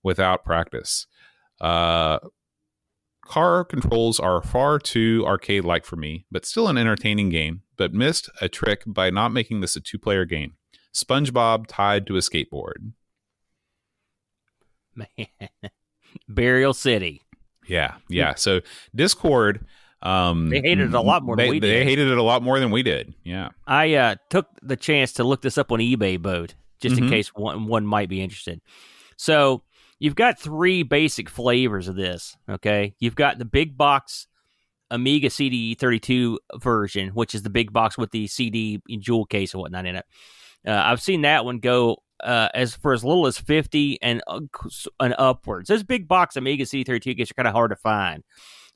[0.02, 1.06] without practice.
[1.60, 2.18] Uh,
[3.30, 7.94] car controls are far too arcade like for me, but still an entertaining game, but
[7.94, 10.54] missed a trick by not making this a two player game.
[10.92, 12.92] SpongeBob tied to a skateboard.
[14.96, 15.06] Man.
[16.28, 17.22] Burial City.
[17.68, 18.34] Yeah, yeah.
[18.34, 18.60] So
[18.94, 19.64] Discord,
[20.02, 21.86] um, They hated it a lot more than they, we They did.
[21.86, 23.14] hated it a lot more than we did.
[23.22, 23.50] Yeah.
[23.66, 27.10] I uh, took the chance to look this up on eBay, boat, just in Mhm.
[27.10, 28.60] case one one might be interested.
[29.16, 29.62] So
[30.00, 32.36] you've got three basic flavors of this.
[32.48, 34.26] Okay, you've got the big box
[34.90, 39.86] Amiga CD32 version, which is the big box with the CD jewel case and whatnot
[39.86, 40.04] in it.
[40.66, 44.40] Uh, I've seen that one go uh, as for as little as fifty and uh,
[44.98, 45.68] and upwards.
[45.68, 48.24] Those big box Amiga CD32 kits are kind of hard to find.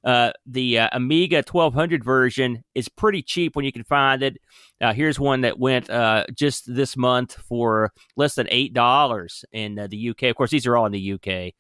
[0.05, 4.37] Uh, the uh, Amiga 1200 version is pretty cheap when you can find it.
[4.81, 9.79] Uh, here's one that went uh, just this month for less than eight dollars in
[9.79, 10.25] uh, the UK.
[10.25, 11.55] Of course, these are all in the UK.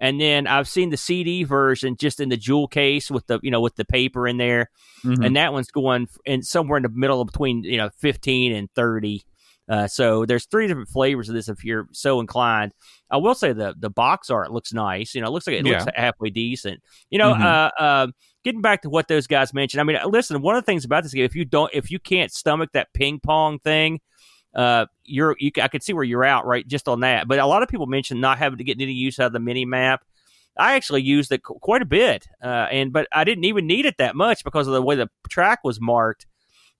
[0.00, 3.50] And then I've seen the CD version just in the jewel case with the you
[3.50, 4.70] know with the paper in there,
[5.04, 5.24] Mhm.
[5.26, 8.68] and that one's going in somewhere in the middle of between you know 15 and
[8.76, 9.24] 30.
[9.68, 12.72] Uh, so there's three different flavors of this if you're so inclined.
[13.10, 15.14] I will say the the box art looks nice.
[15.14, 16.80] You know, it looks like it looks halfway decent.
[17.10, 17.42] You know, Mhm.
[17.44, 18.06] uh, uh,
[18.44, 19.80] getting back to what those guys mentioned.
[19.80, 21.98] I mean, listen, one of the things about this game, if you don't, if you
[21.98, 24.00] can't stomach that ping pong thing,
[24.54, 25.50] uh, you're you.
[25.60, 27.28] I could see where you're out right just on that.
[27.28, 29.40] But a lot of people mentioned not having to get any use out of the
[29.40, 30.02] mini map.
[30.56, 33.84] I actually used it qu- quite a bit, uh, and but I didn't even need
[33.86, 36.26] it that much because of the way the track was marked.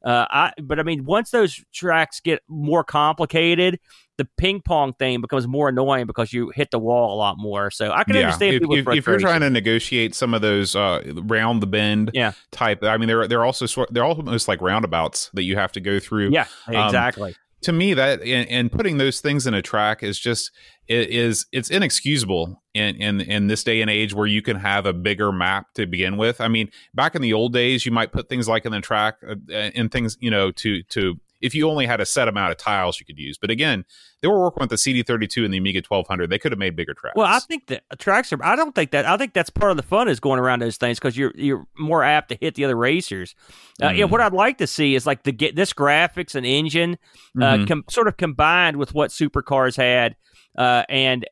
[0.05, 3.81] Uh, I but I mean, once those tracks get more complicated,
[4.17, 7.71] the ping pong thing becomes more annoying because you hit the wall a lot more.
[7.71, 11.03] So I can understand if, if, if you're trying to negotiate some of those uh,
[11.25, 12.33] round the bend Yeah.
[12.51, 15.99] type, I mean, they're they're also they're almost like roundabouts that you have to go
[15.99, 16.31] through.
[16.31, 17.35] yeah, um, exactly.
[17.63, 20.53] To me, that and, and putting those things in a track is just
[20.87, 24.87] it is it's inexcusable in, in in this day and age where you can have
[24.87, 26.41] a bigger map to begin with.
[26.41, 29.17] I mean, back in the old days, you might put things like in the track
[29.29, 32.59] uh, and things you know to to if you only had a set amount of
[32.59, 33.39] tiles you could use.
[33.39, 33.85] But again,
[34.23, 36.29] they were working with the CD32 and the Amiga 1200.
[36.31, 37.15] They could have made bigger tracks.
[37.17, 38.45] Well, I think that tracks are.
[38.45, 39.05] I don't think that.
[39.07, 41.67] I think that's part of the fun is going around those things because you're you're
[41.79, 43.35] more apt to hit the other racers.
[43.83, 44.11] Uh, yeah, Mhm.
[44.11, 46.99] what I'd like to see is like the get this graphics and engine
[47.41, 47.69] uh, Mhm.
[47.69, 50.17] com- sort of combined with what supercars had,
[50.59, 51.25] uh, and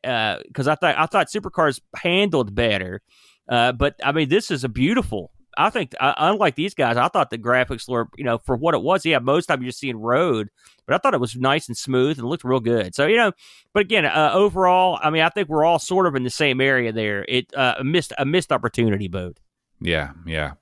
[0.47, 3.01] because I thought I thought supercars handled better.
[3.49, 5.31] Uh, but I mean, this is a beautiful.
[5.57, 8.73] I think, uh, unlike these guys, I thought the graphics were, you know, for what
[8.75, 9.05] it was.
[9.05, 10.49] Yeah, most of time you're seeing road,
[10.85, 12.95] but I thought it was nice and smooth and looked real good.
[12.95, 13.31] So you know,
[13.73, 16.61] but again, uh, overall, I mean, I think we're all sort of in the same
[16.61, 17.25] area there.
[17.27, 19.39] It uh, missed a missed opportunity, boat.
[19.81, 20.53] Yeah, yeah.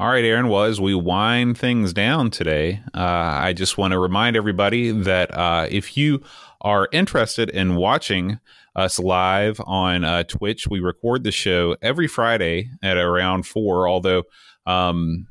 [0.00, 0.48] All right, Aaron.
[0.48, 5.34] Well, as we wind things down today, uh, I just want to remind everybody that
[5.34, 6.22] uh, if you
[6.60, 8.38] are interested in watching
[8.78, 13.88] us live on uh, Twitch, we record the show every Friday at around four.
[13.88, 14.22] Although
[14.66, 15.26] um,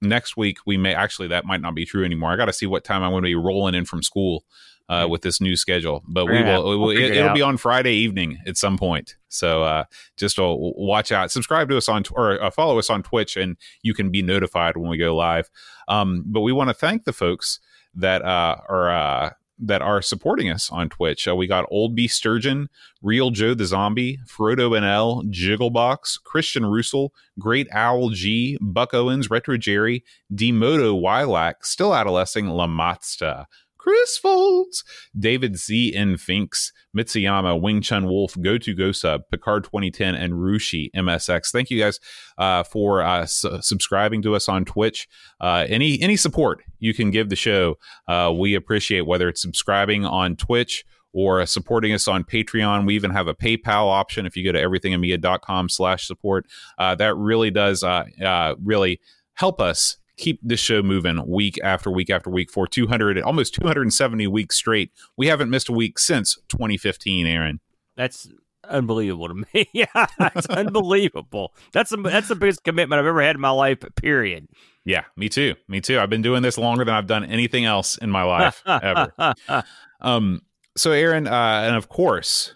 [0.00, 2.30] next week we may actually that might not be true anymore.
[2.30, 4.44] I got to see what time I'm going to be rolling in from school
[4.88, 6.02] uh, with this new schedule.
[6.06, 6.64] But we will.
[6.64, 9.16] we'll We'll, it, will be on Friday evening at some point.
[9.28, 9.84] So uh,
[10.16, 11.32] just uh, watch out.
[11.32, 14.76] Subscribe to us on or uh, follow us on Twitch, and you can be notified
[14.76, 15.50] when we go live.
[15.88, 17.58] Um, but we want to thank the folks
[17.94, 19.36] that uh, are.
[19.62, 21.28] That are supporting us on Twitch.
[21.28, 22.68] Uh, we got Old B Sturgeon,
[23.02, 29.58] Real Joe the Zombie, Frodo NL, Jigglebox, Christian Russell, Great Owl G, Buck Owens, Retro
[29.58, 30.02] Jerry,
[30.34, 33.46] Demoto Wylack, Still Adolescing, Lamatsta,
[33.80, 34.84] Chris Folds,
[35.18, 35.94] David Z.
[35.94, 36.18] N.
[36.18, 41.50] Finks, Mitsuyama, Wing Chun Wolf, Go To Go Sub, Picard 2010, and Rushi MSX.
[41.50, 41.98] Thank you guys
[42.36, 45.08] uh, for uh, subscribing to us on Twitch.
[45.40, 47.78] Uh, any any support you can give the show,
[48.08, 52.86] uh, we appreciate whether it's subscribing on Twitch or supporting us on Patreon.
[52.86, 56.46] We even have a PayPal option if you go to everythingamiga.com slash support.
[56.78, 59.00] Uh, that really does uh, uh, really
[59.34, 64.26] help us keep this show moving week after week after week for 200 almost 270
[64.26, 67.58] weeks straight we haven't missed a week since 2015 aaron
[67.96, 68.28] That's
[68.70, 69.68] unbelievable to me.
[69.72, 71.54] yeah, it's unbelievable.
[71.72, 73.78] That's the that's the biggest commitment I've ever had in my life.
[73.96, 74.48] Period.
[74.84, 76.00] Yeah me too me too.
[76.00, 79.12] I've been doing this longer than i've done anything else in my life ever.
[80.00, 80.40] Um
[80.76, 82.54] so aaron uh and of course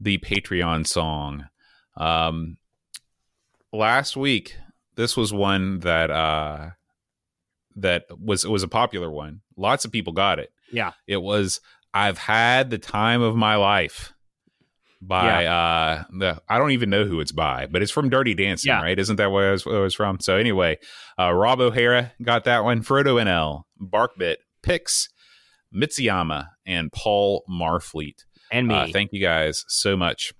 [0.00, 1.46] the patreon song.
[1.96, 2.58] Um
[3.72, 4.56] last week
[4.94, 6.70] this was one that uh
[7.76, 9.40] that was was a popular one.
[9.56, 10.50] Lots of people got it.
[10.72, 10.92] Yeah.
[11.06, 11.60] it was
[11.92, 14.13] i've had the time of my life
[15.06, 18.68] by uh the i don't even know who it's by but it's from dirty dancing
[18.70, 18.80] Yeah.
[18.80, 20.78] right isn't that where it was, it was from so anyway
[21.18, 25.08] uh rob o'hara got that one frodo nl barkbit pix
[25.74, 28.74] mitsuyama and paul marfleet and me.
[28.74, 30.32] uh, thank you guys so much.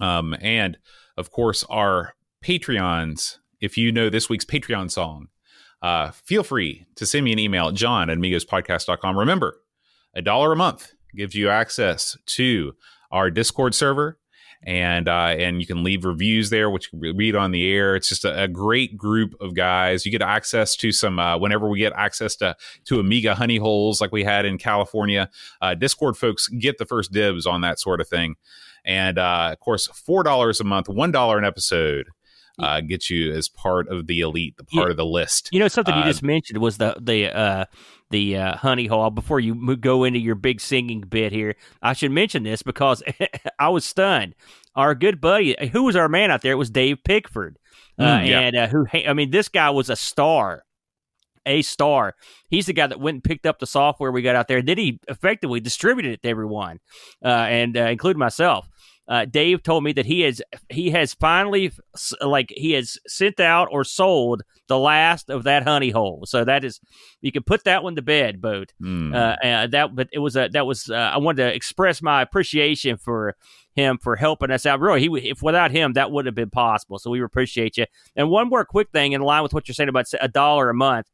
[0.00, 0.78] Um, and
[1.16, 2.14] of course, our
[2.44, 3.38] Patreons.
[3.60, 5.26] If you know this week's Patreon song,
[5.82, 9.18] uh, feel free to send me an email at john at amigospodcast.com.
[9.18, 9.60] Remember,
[10.14, 12.72] a dollar a month gives you access to
[13.10, 14.18] our Discord server.
[14.64, 17.94] And uh, and you can leave reviews there, which you can read on the air.
[17.94, 20.04] It's just a, a great group of guys.
[20.04, 22.56] You get access to some uh, whenever we get access to
[22.86, 25.30] to Amiga honey holes like we had in California
[25.62, 28.34] uh, Discord folks get the first dibs on that sort of thing.
[28.84, 32.08] And uh, of course, four dollars a month, one dollar an episode
[32.58, 34.90] uh, gets you as part of the elite, the part Yeah.
[34.90, 35.50] of the list.
[35.52, 37.64] You know something you Uh, just mentioned was the the uh,
[38.10, 39.10] the uh, honey hole.
[39.10, 43.02] Before you go into your big singing bit here, I should mention this because
[43.58, 44.34] I was stunned.
[44.74, 47.58] Our good buddy, who was our man out there, it was Dave Pickford,
[47.98, 48.40] uh, Mm, yeah.
[48.40, 50.64] and uh, who I mean, this guy was a star.
[51.46, 52.14] A star.
[52.50, 54.60] He's the guy that went and picked up the software we got out there.
[54.60, 56.78] Then he effectively distributed it to everyone,
[57.24, 58.68] uh, and uh, including myself.
[59.08, 61.72] Uh, Dave told me that he has he has finally
[62.20, 66.24] like he has sent out or sold the last of that honey hole.
[66.26, 66.78] So that is
[67.22, 68.74] you can put that one to bed, boat.
[69.14, 72.20] Uh, uh, that but it was a that was uh, I wanted to express my
[72.20, 73.34] appreciation for
[73.74, 74.80] him for helping us out.
[74.80, 76.98] Really, he if without him that wouldn't have been possible.
[76.98, 77.86] So we appreciate you.
[78.14, 80.74] And one more quick thing in line with what you're saying about a dollar a
[80.74, 81.06] month.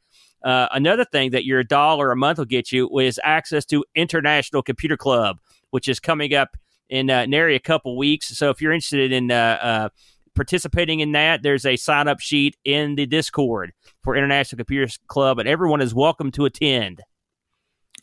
[0.43, 4.63] Uh, another thing that your dollar a month will get you is access to International
[4.63, 5.39] Computer Club,
[5.71, 6.57] which is coming up
[6.89, 8.29] in uh, nary a couple weeks.
[8.29, 9.89] So if you're interested in uh, uh,
[10.35, 13.73] participating in that, there's a sign up sheet in the Discord
[14.03, 17.03] for International Computer Club, and everyone is welcome to attend.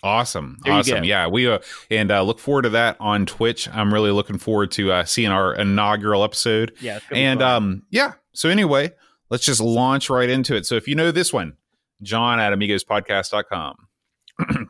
[0.03, 1.03] Awesome, There awesome.
[1.03, 1.59] Yeah, we uh,
[1.91, 3.69] and uh, look forward to that on Twitch.
[3.71, 6.73] I'm really looking forward to uh, seeing our inaugural episode.
[6.81, 8.13] Yeah, And um, yeah.
[8.33, 8.93] So anyway,
[9.29, 10.65] let's just launch right into it.
[10.65, 11.55] So if you know this one,
[12.01, 13.75] John at amigospodcast.com.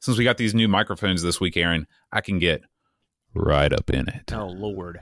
[0.00, 2.62] Since we got these new microphones this week, Aaron, I can get
[3.34, 4.32] right up in it.
[4.32, 5.00] oh Lord,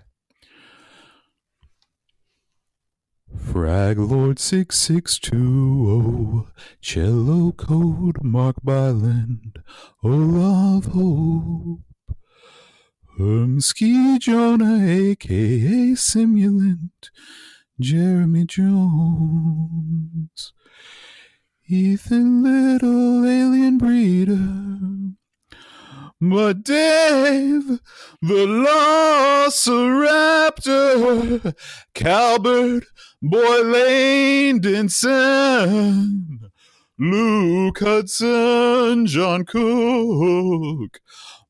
[3.39, 6.47] Frag Lord 6620,
[6.81, 9.59] cello code Mark Byland,
[10.03, 11.81] Olaf Hope,
[13.19, 17.11] Hermsky Jonah, aka Simulant,
[17.81, 20.53] Jeremy Jones,
[21.69, 25.15] Ethan Little, Alien Breeder,
[26.25, 27.81] But Dave, the
[29.51, 31.53] Velociraptor,
[31.95, 32.85] Calbert,
[33.21, 33.63] Boy
[34.61, 36.51] Langdonson,
[36.97, 41.01] Luke Hudson, John Cook,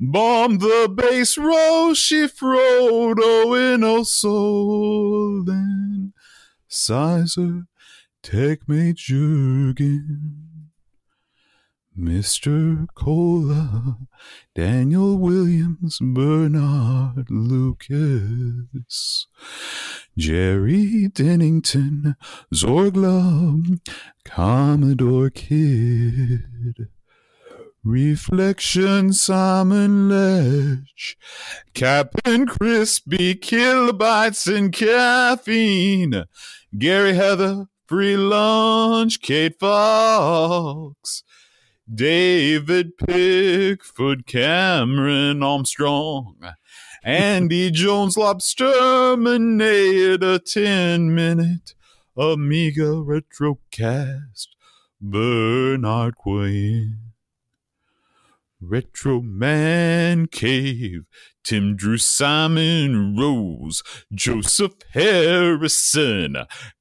[0.00, 6.14] Bomb the base Roshi Frodo in O'Sullivan,
[6.66, 7.66] Sizer,
[8.22, 10.41] Techmate Jurgen.
[12.02, 12.88] Mr.
[12.96, 13.96] Cola,
[14.56, 19.28] Daniel Williams, Bernard Lucas,
[20.18, 22.16] Jerry Dennington,
[22.52, 23.80] Zorglum,
[24.24, 26.88] Commodore Kid,
[27.84, 31.16] Reflection Simon Ledge,
[31.72, 36.24] Captain Crispy, Kilobytes and Caffeine,
[36.76, 41.22] Gary Heather, Free Lunch, Kate Fox,
[41.92, 46.36] David Pickford, Cameron Armstrong,
[47.02, 51.74] Andy Jones, Lobster Minade, a 10 minute
[52.16, 54.48] Amiga Retrocast,
[55.00, 57.11] Bernard Quinn,
[58.64, 61.02] Retro Man Cave,
[61.42, 63.82] Tim Drew Simon Rose,
[64.12, 66.36] Joseph Harrison,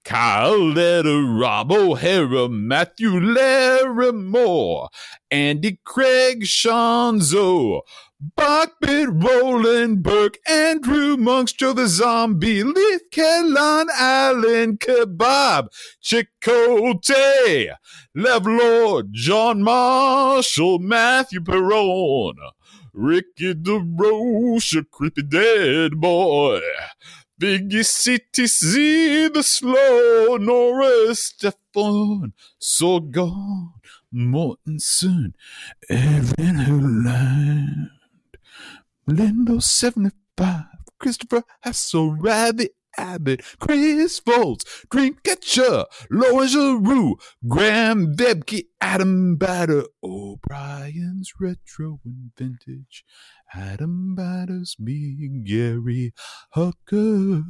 [0.05, 4.89] Kyle Letter, Rob O'Hara, Matthew Larimore,
[5.31, 7.81] Andy Craig Shanzo,
[8.37, 15.69] Bachbit, Roland Burke, Andrew Monks, Joe the Zombie, Leith Kellan, Allen Kebab,
[16.03, 17.75] Chicote,
[18.13, 22.35] Lev Lord, John Marshall, Matthew Perron,
[22.93, 26.61] Ricky DeRoche, creepy dead boy.
[27.39, 33.71] Biggie City Z, the slow Norris Stefan, So Sorgon,
[34.13, 35.33] Mortensen,
[35.89, 37.89] Evan Hooland,
[39.09, 40.65] Lindo 75,
[40.99, 51.99] Christopher Hassel, Rabbit Abbott, Chris Foltz, Dreamcatcher, Lauren Giroux, Graham Debke, Adam Batter, O'Brien's Retro
[52.05, 53.03] and Vintage,
[53.53, 56.13] Adam Batter's me, Gary
[56.55, 57.43] Hucker.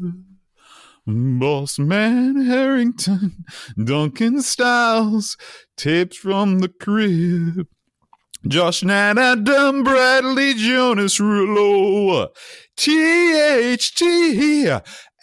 [1.08, 3.44] Boss Man Harrington,
[3.84, 5.36] Duncan Styles,
[5.76, 7.68] tapes from the crib.
[8.48, 12.30] Josh Nat, Adam Bradley, Jonas Rulo,
[12.76, 14.02] THT,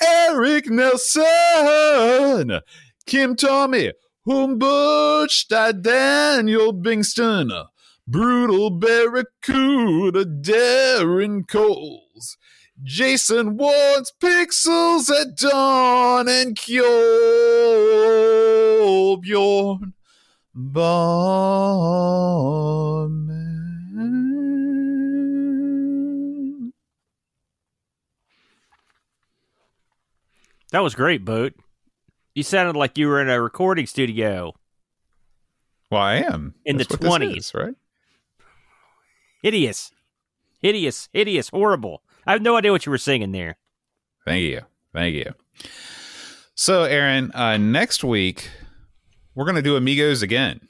[0.01, 2.61] Eric Nelson,
[3.07, 3.93] Kim Tommy,
[4.25, 7.67] Humbutch, Daniel Bingston,
[8.07, 12.37] Brutal Barracuda, Darren Coles,
[12.85, 16.81] Jason Ward's Pixels at Dawn, and Kjol
[19.21, 19.95] Bjorn
[25.39, 26.73] Barman.
[30.73, 31.55] That was great, Boat.
[32.35, 34.55] You sounded like you were in a recording studio.
[35.91, 37.37] Well, I am In the That's this 20s.
[37.39, 37.75] is, right?
[39.43, 39.93] Hideous.
[40.61, 41.09] Hideous.
[41.13, 41.49] Hideous.
[41.49, 42.03] Horrible.
[42.27, 43.57] I have no idea what you were singing there.
[44.27, 44.63] Thank you.
[44.93, 45.33] Thank you.
[46.55, 48.51] So, Aaron, uh, next week
[49.39, 50.61] we're going to do Amigos again.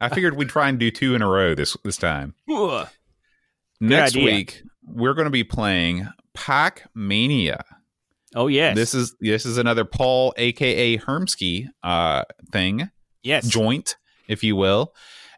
[0.00, 2.34] I figured we'd try and do two in a row this this time.
[3.80, 4.24] Next idea.
[4.24, 7.64] week we're going to be playing Pac Mania.
[8.34, 8.74] Oh, yes.
[8.74, 12.90] This is this is another Paul, aka Hermsky, uh, thing
[13.22, 13.46] yes.
[13.46, 13.94] joint,
[14.26, 14.92] if you will.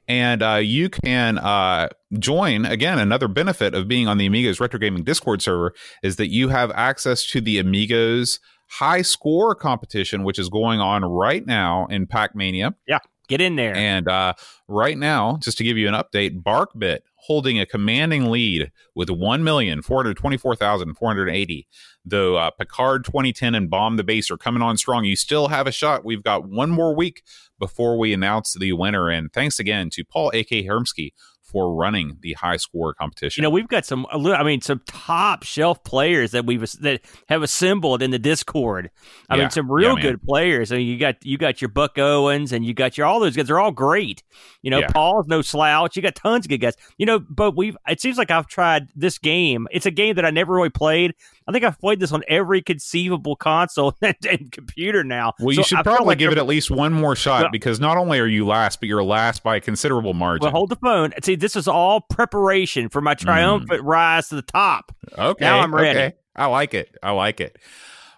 [0.09, 2.99] And uh, you can uh, join again.
[2.99, 6.71] Another benefit of being on the Amigos Retro Gaming Discord server is that you have
[6.71, 8.41] access to the Amigos
[8.73, 12.75] High Score competition, which is going on right now in Pac Mania.
[12.89, 13.77] Yeah, get in there.
[13.77, 14.33] And uh,
[14.67, 21.67] right now, just to give you an update, BarkBit holding a commanding lead with 1,424,480.
[22.05, 25.67] Though uh, Picard 2010 and Bomb the Base are coming on strong, you still have
[25.67, 26.03] a shot.
[26.05, 27.23] We've got one more week
[27.59, 29.11] before we announce the winner.
[29.11, 30.65] And thanks again to Paul A.K.
[30.65, 31.13] Hermsky
[31.53, 33.43] for running the high score competition.
[33.43, 34.07] You know, we've got some.
[34.11, 38.91] I mean, some top shelf players that we've that have assembled in the Discord.
[39.29, 39.43] I Yeah.
[39.43, 40.73] mean, some real Yeah, good players.
[40.73, 43.37] I mean, you got you got your Buck Owens and you got your all those
[43.37, 43.47] guys.
[43.47, 44.23] They're all great.
[44.63, 44.89] You know, Yeah.
[44.89, 45.95] Paul's no slouch.
[45.97, 46.75] You got tons of good guys.
[46.97, 47.77] You know, but we've.
[47.87, 49.69] It seems like I've tried this game.
[49.71, 51.15] It's a game that I never really played.
[51.47, 55.33] I think I've played this on every conceivable console and, computer now.
[55.41, 57.51] well, you So should I probably like give it at least one more shot Well-
[57.53, 60.45] because not only are you last, but you're last by a considerable margin.
[60.45, 61.13] Well, hold the phone.
[61.23, 64.95] See, this is all preparation for my triumphant rise to the top.
[65.19, 65.45] Okay.
[65.45, 65.99] Now I'm ready.
[65.99, 66.13] okay.
[66.37, 66.97] I like it.
[67.03, 67.59] I like it.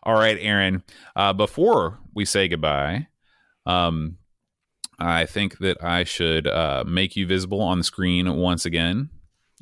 [0.03, 0.83] All right, Aaron.
[1.17, 3.07] Uh, before we say goodbye,
[3.67, 4.19] um,
[4.99, 9.11] I think that I should uh, make you visible on the screen once again.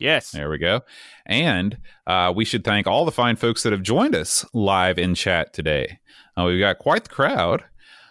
[0.02, 0.32] Yes.
[0.32, 0.80] There we go.
[1.26, 5.14] And uh, we should thank all the fine folks that have joined us live in
[5.14, 6.00] chat today.
[6.36, 7.62] Uh, we've got quite the crowd.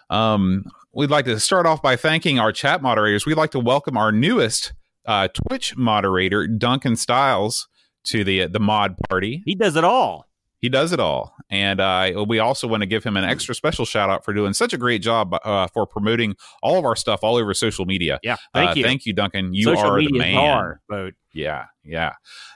[0.08, 0.64] Um,
[0.94, 3.26] we'd like to start off by thanking our chat moderators.
[3.26, 4.72] We'd like to welcome our newest
[5.04, 7.68] uh, Twitch moderator, Duncan Styles,
[8.04, 9.42] to the the mod party.
[9.44, 10.26] He does it all.
[10.62, 11.34] He does it all.
[11.50, 14.52] And uh, we also want to give him an extra special shout out for doing
[14.54, 18.20] such a great job uh, for promoting all of our stuff all over social media.
[18.22, 18.36] Yeah.
[18.54, 18.84] Thank Uh, you.
[18.84, 19.52] Thank you, Duncan.
[19.52, 20.36] You Social are the man.
[20.36, 21.14] are, vote.
[21.34, 22.12] Yeah, yeah.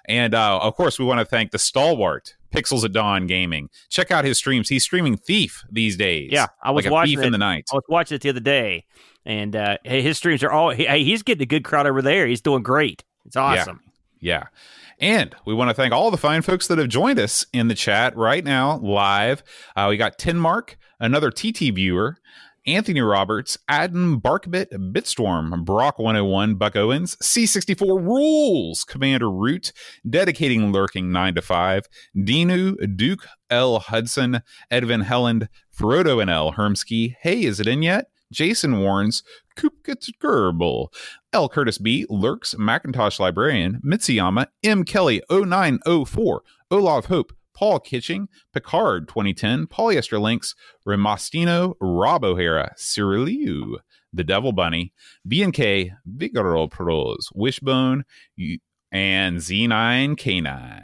[0.08, 3.70] And uh, of course, we want to thank the stalwart Pixels at Dawn Gaming.
[3.90, 4.68] Check out his streams.
[4.68, 6.30] He's streaming Thief these days.
[6.30, 7.26] Yeah, I was like watching thief it.
[7.26, 7.64] in the night.
[7.72, 8.84] I was watching it the other day,
[9.24, 10.70] and uh, his streams are all.
[10.70, 12.26] Hey, he's getting a good crowd over there.
[12.28, 13.02] He's doing great.
[13.24, 13.80] It's awesome.
[13.82, 13.85] Yeah.
[14.98, 17.74] And we want to thank all the fine folks that have joined us in the
[17.74, 19.42] chat right now, live.
[19.74, 22.16] Uh, we got Tin Mark, another TT viewer,
[22.66, 29.72] Anthony Roberts, Adam Barkbit, Bitstorm, Brock 101, Buck Owens, C64 Rules, Commander Root,
[30.08, 31.86] Dedicating Lurking 9 to 5,
[32.16, 33.78] Dinu, Duke L.
[33.78, 34.40] Hudson,
[34.72, 35.48] Edvin Helland,
[35.78, 38.06] Frodo NL, Hermsky, Hey, is it in yet?
[38.32, 39.22] Jason Warrens,
[39.56, 40.88] Coop gets Gerbil,
[41.32, 41.48] L.
[41.48, 44.84] Curtis B, Lurks, Macintosh Librarian, Mitsuyama, M.
[44.84, 50.54] Kelly 0904, Olaf Hope, Paul Kitching, Picard 2010, Polyester Links,
[50.86, 53.78] Remastino, Rob O'Hara, Cyriliu,
[54.12, 54.92] The Devil Bunny,
[55.26, 58.04] B&K, Vigoro Pros, Wishbone,
[58.92, 60.82] and Z9K9.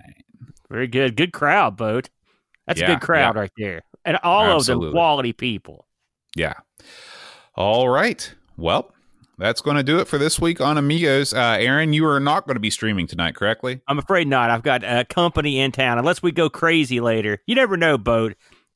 [0.70, 1.16] Very good.
[1.16, 2.08] Good crowd, boat.
[2.66, 3.40] That's Yeah, a good crowd yeah.
[3.40, 4.86] right there, and all of Absolutely.
[4.86, 5.86] them quality people.
[6.36, 6.54] Yeah.
[7.54, 8.34] All right.
[8.56, 8.92] Well,
[9.38, 11.34] that's going to do it for this week on Amigos.
[11.34, 13.80] Uh, Aaron, you are not going to be streaming tonight, correctly?
[13.88, 14.50] I'm afraid not.
[14.50, 15.98] I've got a company in town.
[15.98, 18.34] Unless we go crazy later, you never know, boat.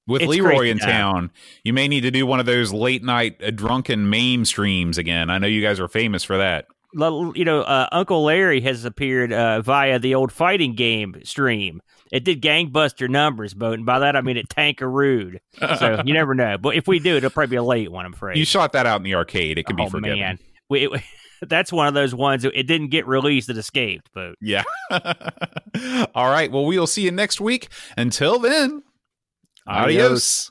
[0.09, 1.33] With It's Leroy in town,
[1.64, 5.31] you may need to do one of those late night uh, drunken meme streams again.
[5.31, 6.66] I know you guys are famous for that.
[6.97, 11.83] You know, uh, Uncle Larry has appeared uh, via the old fighting game stream.
[12.11, 15.39] It did gangbuster numbers, but and by that I mean it tankarooed.
[15.79, 16.57] So you never know.
[16.57, 18.07] But if we do, it'll probably be a late one.
[18.07, 18.39] I'm afraid.
[18.39, 19.59] You shot that out in the arcade.
[19.59, 20.19] It can be oh forgiven.
[20.19, 20.39] man,
[20.71, 21.03] we, it,
[21.43, 22.45] that's one of those ones.
[22.45, 23.51] It didn't get released.
[23.51, 24.65] It escaped, but Yeah.
[26.15, 26.51] All right.
[26.51, 27.69] Well, we'll see you next week.
[27.97, 28.83] Until then,
[29.67, 30.07] adios.
[30.07, 30.51] Adios.